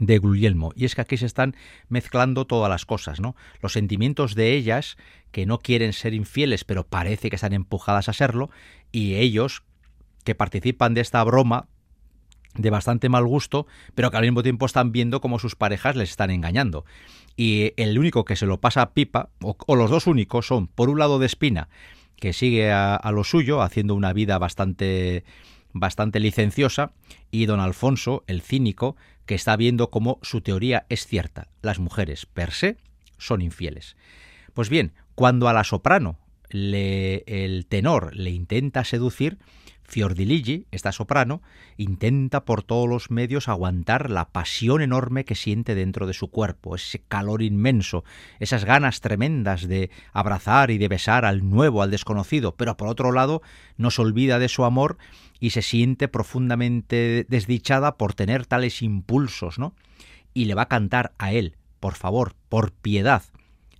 de 0.00 0.18
Guglielmo. 0.18 0.72
Y 0.74 0.84
es 0.84 0.94
que 0.94 1.00
aquí 1.00 1.16
se 1.16 1.26
están 1.26 1.54
mezclando 1.88 2.46
todas 2.46 2.68
las 2.68 2.86
cosas, 2.86 3.20
¿no? 3.20 3.36
Los 3.60 3.72
sentimientos 3.72 4.34
de 4.34 4.54
ellas, 4.54 4.96
que 5.30 5.46
no 5.46 5.58
quieren 5.58 5.92
ser 5.92 6.14
infieles, 6.14 6.64
pero 6.64 6.86
parece 6.86 7.30
que 7.30 7.36
están 7.36 7.52
empujadas 7.52 8.08
a 8.08 8.12
serlo, 8.12 8.50
y 8.92 9.14
ellos, 9.14 9.62
que 10.24 10.34
participan 10.34 10.94
de 10.94 11.00
esta 11.00 11.22
broma 11.24 11.68
de 12.54 12.70
bastante 12.70 13.08
mal 13.08 13.26
gusto, 13.26 13.66
pero 13.94 14.10
que 14.10 14.16
al 14.16 14.22
mismo 14.22 14.42
tiempo 14.42 14.66
están 14.66 14.92
viendo 14.92 15.20
cómo 15.20 15.38
sus 15.38 15.56
parejas 15.56 15.96
les 15.96 16.10
están 16.10 16.30
engañando. 16.30 16.84
Y 17.36 17.72
el 17.76 17.98
único 17.98 18.24
que 18.24 18.36
se 18.36 18.46
lo 18.46 18.60
pasa 18.60 18.82
a 18.82 18.94
pipa, 18.94 19.30
o, 19.42 19.76
los 19.76 19.90
dos 19.90 20.06
únicos, 20.06 20.46
son, 20.46 20.68
por 20.68 20.88
un 20.88 20.98
lado, 20.98 21.18
de 21.18 21.26
Espina, 21.26 21.68
que 22.16 22.32
sigue 22.32 22.70
a, 22.70 22.94
a 22.94 23.10
lo 23.10 23.24
suyo, 23.24 23.60
haciendo 23.60 23.94
una 23.94 24.12
vida 24.12 24.38
bastante 24.38 25.24
bastante 25.74 26.20
licenciosa, 26.20 26.92
y 27.32 27.46
don 27.46 27.58
Alfonso, 27.58 28.22
el 28.28 28.40
cínico, 28.40 28.96
que 29.26 29.34
está 29.34 29.56
viendo 29.56 29.90
cómo 29.90 30.18
su 30.22 30.40
teoría 30.40 30.86
es 30.88 31.06
cierta. 31.06 31.48
Las 31.62 31.78
mujeres, 31.78 32.26
per 32.26 32.52
se, 32.52 32.76
son 33.18 33.42
infieles. 33.42 33.96
Pues 34.52 34.68
bien, 34.68 34.92
cuando 35.14 35.48
a 35.48 35.52
la 35.52 35.64
soprano 35.64 36.18
le, 36.48 37.24
el 37.26 37.66
tenor 37.66 38.14
le 38.14 38.30
intenta 38.30 38.84
seducir, 38.84 39.38
Fiordiligi, 39.86 40.66
esta 40.70 40.92
soprano, 40.92 41.42
intenta 41.76 42.44
por 42.44 42.62
todos 42.62 42.88
los 42.88 43.10
medios 43.10 43.48
aguantar 43.48 44.10
la 44.10 44.30
pasión 44.30 44.80
enorme 44.80 45.24
que 45.24 45.34
siente 45.34 45.74
dentro 45.74 46.06
de 46.06 46.14
su 46.14 46.30
cuerpo, 46.30 46.74
ese 46.74 47.00
calor 47.00 47.42
inmenso, 47.42 48.02
esas 48.40 48.64
ganas 48.64 49.02
tremendas 49.02 49.68
de 49.68 49.90
abrazar 50.12 50.70
y 50.70 50.78
de 50.78 50.88
besar 50.88 51.26
al 51.26 51.48
nuevo, 51.48 51.82
al 51.82 51.90
desconocido, 51.90 52.56
pero 52.56 52.76
por 52.76 52.88
otro 52.88 53.12
lado 53.12 53.42
no 53.76 53.90
se 53.90 54.00
olvida 54.00 54.38
de 54.38 54.48
su 54.48 54.64
amor 54.64 54.96
y 55.44 55.50
se 55.50 55.60
siente 55.60 56.08
profundamente 56.08 57.26
desdichada 57.28 57.98
por 57.98 58.14
tener 58.14 58.46
tales 58.46 58.80
impulsos, 58.80 59.58
¿no? 59.58 59.74
Y 60.32 60.46
le 60.46 60.54
va 60.54 60.62
a 60.62 60.68
cantar 60.68 61.12
a 61.18 61.34
él, 61.34 61.58
por 61.80 61.92
favor, 61.96 62.34
por 62.48 62.72
piedad, 62.72 63.24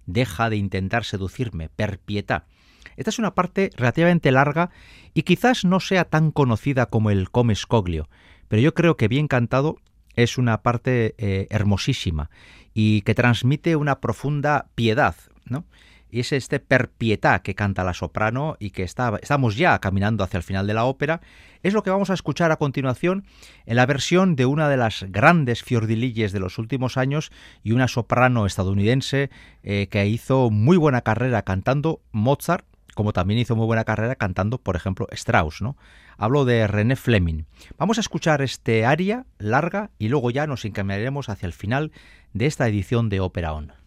deja 0.04 0.50
de 0.50 0.56
intentar 0.56 1.06
seducirme, 1.06 1.70
per 1.70 2.00
pietà. 2.00 2.44
Esta 2.98 3.08
es 3.08 3.18
una 3.18 3.34
parte 3.34 3.70
relativamente 3.78 4.30
larga 4.30 4.68
y 5.14 5.22
quizás 5.22 5.64
no 5.64 5.80
sea 5.80 6.04
tan 6.04 6.32
conocida 6.32 6.84
como 6.84 7.10
el 7.10 7.30
Come 7.30 7.54
Scoglio, 7.54 8.10
pero 8.48 8.60
yo 8.60 8.74
creo 8.74 8.98
que 8.98 9.08
bien 9.08 9.26
cantado 9.26 9.78
es 10.16 10.36
una 10.36 10.60
parte 10.60 11.14
eh, 11.16 11.46
hermosísima 11.48 12.28
y 12.74 13.00
que 13.06 13.14
transmite 13.14 13.74
una 13.76 14.02
profunda 14.02 14.66
piedad, 14.74 15.16
¿no? 15.46 15.64
Y 16.14 16.20
es 16.20 16.30
este 16.30 16.60
perpietá 16.60 17.42
que 17.42 17.56
canta 17.56 17.82
la 17.82 17.92
soprano 17.92 18.56
y 18.60 18.70
que 18.70 18.84
está, 18.84 19.18
estamos 19.20 19.56
ya 19.56 19.80
caminando 19.80 20.22
hacia 20.22 20.38
el 20.38 20.44
final 20.44 20.64
de 20.68 20.72
la 20.72 20.84
ópera, 20.84 21.20
es 21.64 21.74
lo 21.74 21.82
que 21.82 21.90
vamos 21.90 22.08
a 22.08 22.14
escuchar 22.14 22.52
a 22.52 22.56
continuación 22.56 23.24
en 23.66 23.74
la 23.74 23.84
versión 23.84 24.36
de 24.36 24.46
una 24.46 24.68
de 24.68 24.76
las 24.76 25.06
grandes 25.08 25.64
fiordililles 25.64 26.30
de 26.30 26.38
los 26.38 26.58
últimos 26.58 26.96
años 26.98 27.32
y 27.64 27.72
una 27.72 27.88
soprano 27.88 28.46
estadounidense 28.46 29.28
eh, 29.64 29.88
que 29.90 30.06
hizo 30.06 30.50
muy 30.50 30.76
buena 30.76 31.00
carrera 31.00 31.42
cantando 31.42 32.00
Mozart, 32.12 32.64
como 32.94 33.12
también 33.12 33.40
hizo 33.40 33.56
muy 33.56 33.66
buena 33.66 33.82
carrera 33.82 34.14
cantando, 34.14 34.58
por 34.58 34.76
ejemplo, 34.76 35.08
Strauss, 35.10 35.62
¿no? 35.62 35.76
Hablo 36.16 36.44
de 36.44 36.68
René 36.68 36.94
Fleming. 36.94 37.42
Vamos 37.76 37.98
a 37.98 38.02
escuchar 38.02 38.40
este 38.40 38.86
aria 38.86 39.26
larga 39.38 39.90
y 39.98 40.10
luego 40.10 40.30
ya 40.30 40.46
nos 40.46 40.64
encaminaremos 40.64 41.28
hacia 41.28 41.48
el 41.48 41.52
final 41.52 41.90
de 42.34 42.46
esta 42.46 42.68
edición 42.68 43.08
de 43.08 43.18
Ópera 43.18 43.52
On. 43.52 43.83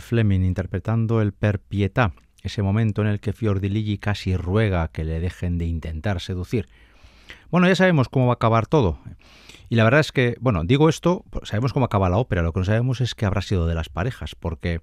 Fleming 0.00 0.40
interpretando 0.40 1.20
el 1.20 1.32
Per 1.32 1.60
Pietà, 1.60 2.12
ese 2.42 2.62
momento 2.62 3.02
en 3.02 3.08
el 3.08 3.20
que 3.20 3.32
Fiordiligi 3.32 3.98
casi 3.98 4.36
ruega 4.36 4.88
que 4.88 5.04
le 5.04 5.20
dejen 5.20 5.58
de 5.58 5.66
intentar 5.66 6.20
seducir. 6.20 6.68
Bueno, 7.50 7.68
ya 7.68 7.76
sabemos 7.76 8.08
cómo 8.08 8.26
va 8.26 8.32
a 8.32 8.34
acabar 8.34 8.66
todo. 8.66 8.98
Y 9.68 9.76
la 9.76 9.84
verdad 9.84 10.00
es 10.00 10.12
que, 10.12 10.36
bueno, 10.40 10.64
digo 10.64 10.88
esto, 10.88 11.24
sabemos 11.42 11.72
cómo 11.72 11.86
acaba 11.86 12.08
la 12.08 12.18
ópera, 12.18 12.42
lo 12.42 12.52
que 12.52 12.60
no 12.60 12.66
sabemos 12.66 13.00
es 13.00 13.14
qué 13.14 13.26
habrá 13.26 13.42
sido 13.42 13.66
de 13.66 13.74
las 13.74 13.88
parejas, 13.88 14.34
porque 14.34 14.80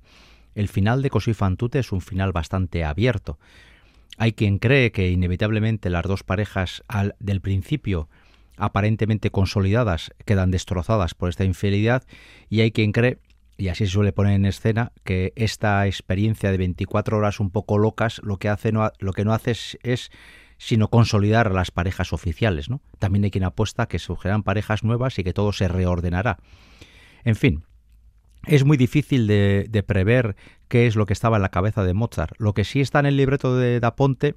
el 0.56 0.68
final 0.68 1.02
de 1.02 1.10
Così 1.10 1.34
fan 1.34 1.58
tutte 1.58 1.80
es 1.80 1.92
un 1.92 2.02
final 2.02 2.32
bastante 2.32 2.84
abierto. 2.84 3.38
Hay 4.18 4.34
quien 4.34 4.58
cree 4.58 4.92
que 4.92 5.10
inevitablemente 5.10 5.90
las 5.90 6.04
dos 6.04 6.24
parejas 6.24 6.84
al, 6.88 7.16
del 7.20 7.42
principio 7.42 8.10
aparentemente 8.58 9.32
consolidadas 9.32 10.12
quedan 10.26 10.52
destrozadas 10.52 11.16
por 11.16 11.30
esta 11.30 11.46
infidelidad 11.46 12.04
y 12.50 12.62
hay 12.62 12.72
quien 12.72 12.92
cree 12.92 13.18
y 13.62 13.70
así 13.70 13.86
se 13.86 13.92
suele 13.92 14.12
poner 14.12 14.34
en 14.34 14.46
escena 14.46 14.92
que 15.04 15.34
esta 15.36 15.86
experiencia 15.86 16.50
de 16.50 16.58
24 16.58 17.16
horas 17.16 17.40
un 17.40 17.52
poco 17.52 17.78
locas 17.78 18.20
lo 18.24 18.38
que 18.38 18.50
hace 18.50 18.72
no, 18.72 18.92
lo 18.98 19.14
que 19.14 19.24
no 19.24 19.34
hace 19.34 19.52
es, 19.84 20.10
sino 20.58 20.90
consolidar 20.90 21.52
las 21.52 21.70
parejas 21.70 22.12
oficiales, 22.12 22.72
¿no? 22.72 22.82
También 22.98 23.24
hay 23.24 23.30
quien 23.30 23.44
apuesta 23.44 23.88
que 23.88 24.00
surgirán 24.00 24.42
parejas 24.42 24.84
nuevas 24.84 25.20
y 25.20 25.24
que 25.24 25.34
todo 25.34 25.52
se 25.52 25.68
reordenará. 25.68 26.40
En 27.24 27.36
fin, 27.36 27.64
es 28.48 28.66
muy 28.66 28.78
difícil 28.78 29.28
de, 29.28 29.68
de, 29.70 29.84
prever 29.84 30.36
qué 30.68 30.88
es 30.88 30.96
lo 30.96 31.06
que 31.06 31.14
estaba 31.14 31.36
en 31.36 31.44
la 31.44 31.50
cabeza 31.50 31.84
de 31.84 31.94
Mozart. 31.94 32.34
Lo 32.40 32.56
que 32.56 32.64
sí 32.64 32.82
está 32.82 33.00
en 33.00 33.06
el 33.06 33.18
libreto 33.18 33.56
de 33.56 33.80
Da 33.80 33.96
Ponte 33.96 34.34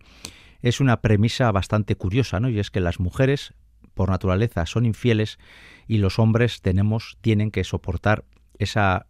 es 0.60 0.80
una 0.80 1.00
premisa 1.00 1.50
bastante 1.50 1.96
curiosa, 1.96 2.40
¿no? 2.40 2.50
Y 2.50 2.58
es 2.58 2.70
que 2.70 2.80
las 2.80 3.00
mujeres, 3.00 3.54
por 3.94 4.10
naturaleza, 4.10 4.66
son 4.66 4.84
infieles 4.84 5.38
y 5.86 5.96
los 5.96 6.18
hombres 6.18 6.60
tenemos, 6.60 7.16
tienen 7.22 7.50
que 7.50 7.64
soportar 7.64 8.26
esa 8.58 9.06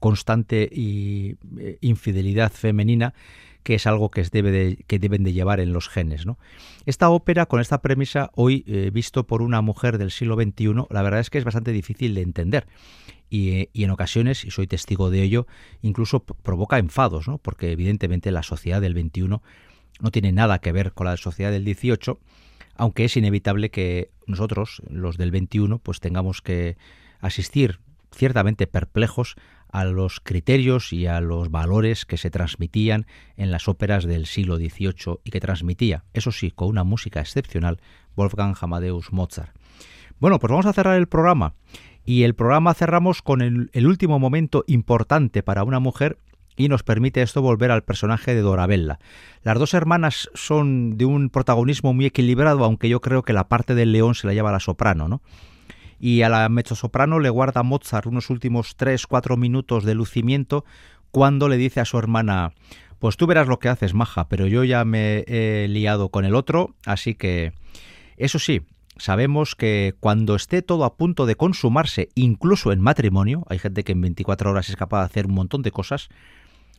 constante 0.00 0.68
y, 0.70 1.36
eh, 1.58 1.78
infidelidad 1.80 2.52
femenina 2.52 3.14
que 3.64 3.74
es 3.74 3.86
algo 3.86 4.10
que, 4.10 4.22
debe 4.24 4.50
de, 4.52 4.84
que 4.86 4.98
deben 4.98 5.24
de 5.24 5.32
llevar 5.32 5.58
en 5.58 5.72
los 5.72 5.88
genes. 5.88 6.26
¿no? 6.26 6.38
Esta 6.84 7.08
ópera, 7.08 7.46
con 7.46 7.60
esta 7.60 7.80
premisa, 7.80 8.30
hoy 8.34 8.62
eh, 8.66 8.90
visto 8.92 9.26
por 9.26 9.40
una 9.40 9.62
mujer 9.62 9.96
del 9.96 10.10
siglo 10.10 10.36
XXI, 10.36 10.86
la 10.90 11.02
verdad 11.02 11.20
es 11.20 11.30
que 11.30 11.38
es 11.38 11.44
bastante 11.44 11.72
difícil 11.72 12.14
de 12.14 12.20
entender. 12.20 12.66
Y, 13.30 13.50
eh, 13.52 13.70
en 13.72 13.90
ocasiones, 13.90 14.44
y 14.44 14.50
soy 14.50 14.66
testigo 14.66 15.08
de 15.08 15.22
ello, 15.22 15.46
incluso 15.80 16.20
provoca 16.20 16.78
enfados, 16.78 17.26
¿no? 17.26 17.38
porque 17.38 17.72
evidentemente 17.72 18.30
la 18.30 18.42
sociedad 18.42 18.82
del 18.82 18.92
XXI 18.92 19.28
no 20.00 20.10
tiene 20.12 20.32
nada 20.32 20.58
que 20.58 20.72
ver 20.72 20.92
con 20.92 21.06
la 21.06 21.16
sociedad 21.16 21.50
del 21.50 21.64
XVIII, 21.64 22.18
aunque 22.76 23.06
es 23.06 23.16
inevitable 23.16 23.70
que 23.70 24.10
nosotros, 24.26 24.82
los 24.90 25.16
del 25.16 25.30
XXI, 25.30 25.78
pues 25.82 26.00
tengamos 26.00 26.42
que 26.42 26.76
asistir 27.20 27.80
ciertamente 28.14 28.66
perplejos 28.66 29.36
a 29.68 29.84
los 29.84 30.20
criterios 30.20 30.92
y 30.92 31.06
a 31.06 31.20
los 31.20 31.50
valores 31.50 32.06
que 32.06 32.16
se 32.16 32.30
transmitían 32.30 33.06
en 33.36 33.50
las 33.50 33.68
óperas 33.68 34.04
del 34.04 34.26
siglo 34.26 34.56
XVIII 34.56 35.18
y 35.24 35.30
que 35.30 35.40
transmitía, 35.40 36.04
eso 36.12 36.30
sí, 36.30 36.50
con 36.50 36.68
una 36.68 36.84
música 36.84 37.20
excepcional, 37.20 37.80
Wolfgang 38.14 38.56
Amadeus 38.60 39.12
Mozart. 39.12 39.54
Bueno, 40.20 40.38
pues 40.38 40.50
vamos 40.50 40.66
a 40.66 40.72
cerrar 40.72 40.96
el 40.96 41.08
programa. 41.08 41.54
Y 42.06 42.22
el 42.22 42.34
programa 42.34 42.74
cerramos 42.74 43.22
con 43.22 43.40
el, 43.40 43.70
el 43.72 43.86
último 43.86 44.18
momento 44.18 44.62
importante 44.66 45.42
para 45.42 45.64
una 45.64 45.80
mujer 45.80 46.18
y 46.56 46.68
nos 46.68 46.82
permite 46.82 47.22
esto 47.22 47.42
volver 47.42 47.70
al 47.70 47.82
personaje 47.82 48.34
de 48.34 48.42
Dorabella. 48.42 48.98
Las 49.42 49.58
dos 49.58 49.74
hermanas 49.74 50.30
son 50.34 50.96
de 50.96 51.04
un 51.04 51.30
protagonismo 51.30 51.94
muy 51.94 52.06
equilibrado, 52.06 52.64
aunque 52.64 52.88
yo 52.88 53.00
creo 53.00 53.22
que 53.22 53.32
la 53.32 53.48
parte 53.48 53.74
del 53.74 53.92
león 53.92 54.14
se 54.14 54.26
la 54.26 54.34
lleva 54.34 54.52
la 54.52 54.60
soprano, 54.60 55.08
¿no? 55.08 55.22
Y 56.04 56.20
a 56.20 56.28
la 56.28 56.46
mezzosoprano 56.50 57.18
le 57.18 57.30
guarda 57.30 57.62
Mozart 57.62 58.04
unos 58.04 58.28
últimos 58.28 58.76
3-4 58.76 59.38
minutos 59.38 59.84
de 59.84 59.94
lucimiento 59.94 60.66
cuando 61.10 61.48
le 61.48 61.56
dice 61.56 61.80
a 61.80 61.86
su 61.86 61.98
hermana 61.98 62.52
pues 62.98 63.16
tú 63.16 63.26
verás 63.26 63.48
lo 63.48 63.58
que 63.58 63.70
haces, 63.70 63.94
maja, 63.94 64.28
pero 64.28 64.46
yo 64.46 64.64
ya 64.64 64.84
me 64.84 65.24
he 65.26 65.66
liado 65.66 66.10
con 66.10 66.26
el 66.26 66.34
otro, 66.34 66.74
así 66.84 67.14
que 67.14 67.54
eso 68.18 68.38
sí, 68.38 68.66
sabemos 68.98 69.54
que 69.54 69.94
cuando 69.98 70.34
esté 70.34 70.60
todo 70.60 70.84
a 70.84 70.96
punto 70.98 71.24
de 71.24 71.36
consumarse, 71.36 72.10
incluso 72.14 72.70
en 72.70 72.82
matrimonio, 72.82 73.46
hay 73.48 73.58
gente 73.58 73.82
que 73.82 73.92
en 73.92 74.02
24 74.02 74.50
horas 74.50 74.68
es 74.68 74.76
capaz 74.76 75.00
de 75.00 75.06
hacer 75.06 75.26
un 75.26 75.34
montón 75.34 75.62
de 75.62 75.70
cosas, 75.70 76.10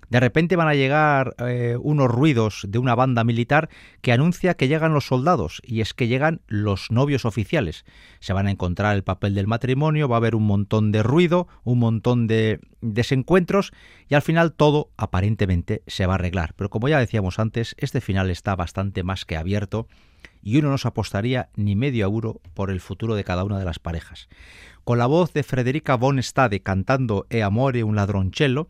de 0.10 0.20
repente 0.20 0.56
van 0.56 0.68
a 0.68 0.76
llegar 0.76 1.36
eh, 1.40 1.78
unos 1.80 2.10
ruidos 2.10 2.66
de 2.68 2.80
una 2.80 2.96
banda 2.96 3.24
militar 3.24 3.70
que 4.02 4.12
anuncia 4.12 4.56
que 4.56 4.68
llegan 4.68 4.94
los 4.94 5.08
soldados, 5.08 5.62
y 5.64 5.82
es 5.82 5.94
que 5.94 6.08
llegan 6.08 6.42
los 6.48 6.92
novios 6.92 7.26
oficiales. 7.26 7.86
Se 8.20 8.34
van 8.34 8.48
a 8.48 8.52
encontrar 8.52 8.96
el 8.96 9.04
papel 9.04 9.34
del 9.36 9.48
matrimonio, 9.48 10.08
va 10.08 10.16
a 10.16 10.18
haber 10.18 10.36
un 10.36 10.46
montón 10.46 10.92
de 10.92 11.04
ruido, 11.04 11.48
un 11.64 11.80
montón 11.80 12.28
de 12.28 12.60
desencuentros, 12.82 13.72
y 14.08 14.16
al 14.16 14.22
final 14.22 14.54
todo 14.54 14.92
aparentemente 14.98 15.84
se 15.88 16.06
va 16.06 16.14
a 16.14 16.16
arreglar. 16.16 16.54
Pero 16.56 16.70
como 16.70 16.88
ya 16.88 17.00
decíamos 17.00 17.40
antes, 17.40 17.76
este 17.78 18.02
final 18.02 18.30
está 18.30 18.56
bastante 18.56 19.04
más 19.04 19.26
que 19.26 19.38
abierto, 19.38 19.88
y 20.42 20.58
uno 20.58 20.70
no 20.70 20.78
se 20.78 20.88
apostaría 20.88 21.50
ni 21.56 21.76
medio 21.76 22.06
euro 22.06 22.40
por 22.54 22.70
el 22.70 22.80
futuro 22.80 23.16
de 23.16 23.24
cada 23.24 23.44
una 23.44 23.58
de 23.58 23.66
las 23.66 23.80
parejas. 23.80 24.30
Con 24.84 25.00
la 25.00 25.08
voz 25.08 25.34
de 25.34 25.42
Frederica 25.42 25.96
von 25.96 26.20
Stade 26.20 26.62
cantando 26.62 27.26
E 27.32 27.42
amore 27.42 27.84
un 27.84 27.96
ladroncello, 27.96 28.68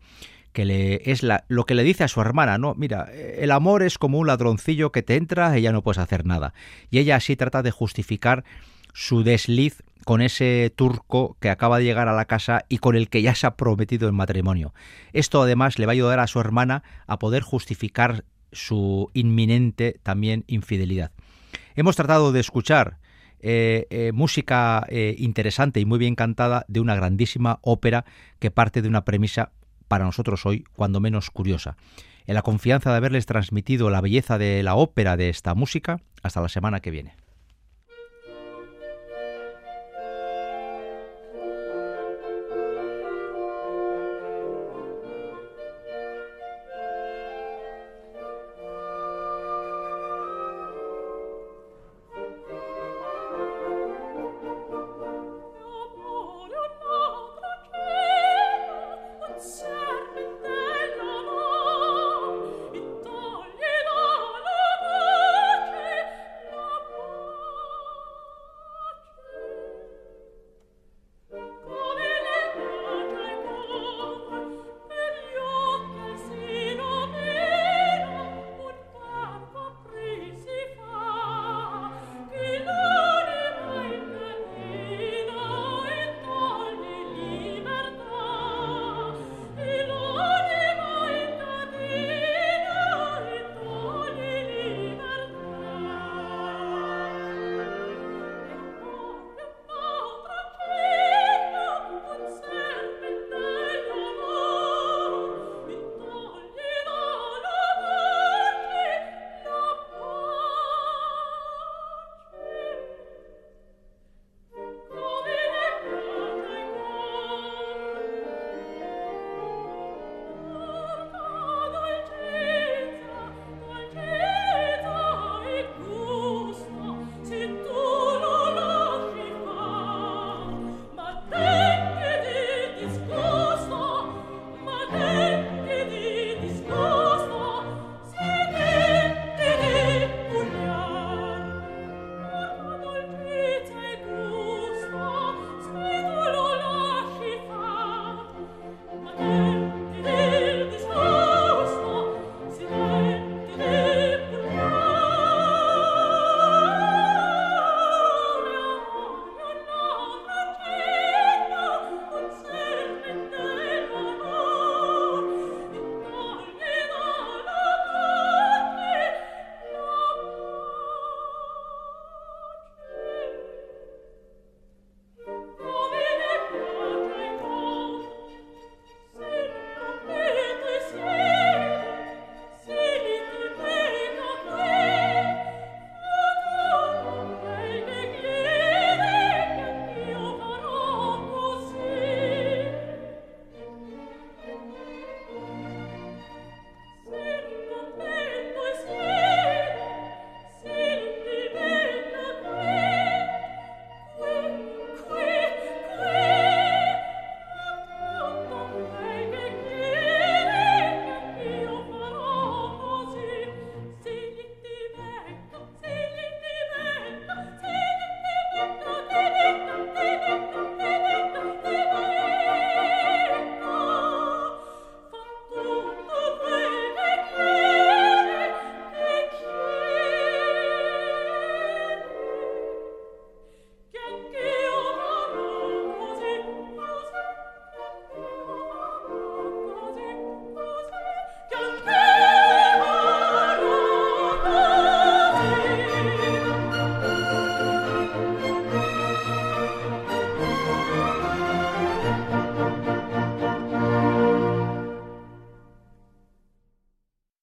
que 0.56 0.64
le, 0.64 1.02
es 1.04 1.22
la, 1.22 1.44
lo 1.48 1.66
que 1.66 1.74
le 1.74 1.82
dice 1.82 2.02
a 2.02 2.08
su 2.08 2.18
hermana, 2.22 2.56
¿no? 2.56 2.74
Mira, 2.74 3.12
el 3.12 3.50
amor 3.50 3.82
es 3.82 3.98
como 3.98 4.18
un 4.18 4.26
ladroncillo 4.26 4.90
que 4.90 5.02
te 5.02 5.16
entra 5.16 5.58
y 5.58 5.60
ya 5.60 5.70
no 5.70 5.82
puedes 5.82 5.98
hacer 5.98 6.24
nada. 6.24 6.54
Y 6.90 6.96
ella 6.98 7.16
así 7.16 7.36
trata 7.36 7.62
de 7.62 7.70
justificar 7.70 8.42
su 8.94 9.22
desliz 9.22 9.82
con 10.06 10.22
ese 10.22 10.72
turco 10.74 11.36
que 11.40 11.50
acaba 11.50 11.76
de 11.76 11.84
llegar 11.84 12.08
a 12.08 12.14
la 12.14 12.24
casa 12.24 12.64
y 12.70 12.78
con 12.78 12.96
el 12.96 13.10
que 13.10 13.20
ya 13.20 13.34
se 13.34 13.46
ha 13.46 13.58
prometido 13.58 14.06
el 14.06 14.14
matrimonio. 14.14 14.72
Esto 15.12 15.42
además 15.42 15.78
le 15.78 15.84
va 15.84 15.90
a 15.90 15.92
ayudar 15.92 16.20
a 16.20 16.26
su 16.26 16.40
hermana 16.40 16.82
a 17.06 17.18
poder 17.18 17.42
justificar 17.42 18.24
su 18.50 19.10
inminente 19.12 20.00
también 20.02 20.44
infidelidad. 20.46 21.12
Hemos 21.74 21.96
tratado 21.96 22.32
de 22.32 22.40
escuchar 22.40 22.96
eh, 23.40 23.86
eh, 23.90 24.12
música 24.14 24.86
eh, 24.88 25.16
interesante 25.18 25.80
y 25.80 25.84
muy 25.84 25.98
bien 25.98 26.14
cantada 26.14 26.64
de 26.66 26.80
una 26.80 26.94
grandísima 26.94 27.58
ópera 27.60 28.06
que 28.38 28.50
parte 28.50 28.80
de 28.80 28.88
una 28.88 29.04
premisa 29.04 29.52
para 29.88 30.04
nosotros 30.04 30.46
hoy, 30.46 30.64
cuando 30.74 31.00
menos 31.00 31.30
curiosa. 31.30 31.76
En 32.26 32.34
la 32.34 32.42
confianza 32.42 32.90
de 32.90 32.96
haberles 32.96 33.26
transmitido 33.26 33.90
la 33.90 34.00
belleza 34.00 34.38
de 34.38 34.62
la 34.62 34.74
ópera 34.74 35.16
de 35.16 35.28
esta 35.28 35.54
música, 35.54 36.00
hasta 36.22 36.40
la 36.40 36.48
semana 36.48 36.80
que 36.80 36.90
viene. 36.90 37.14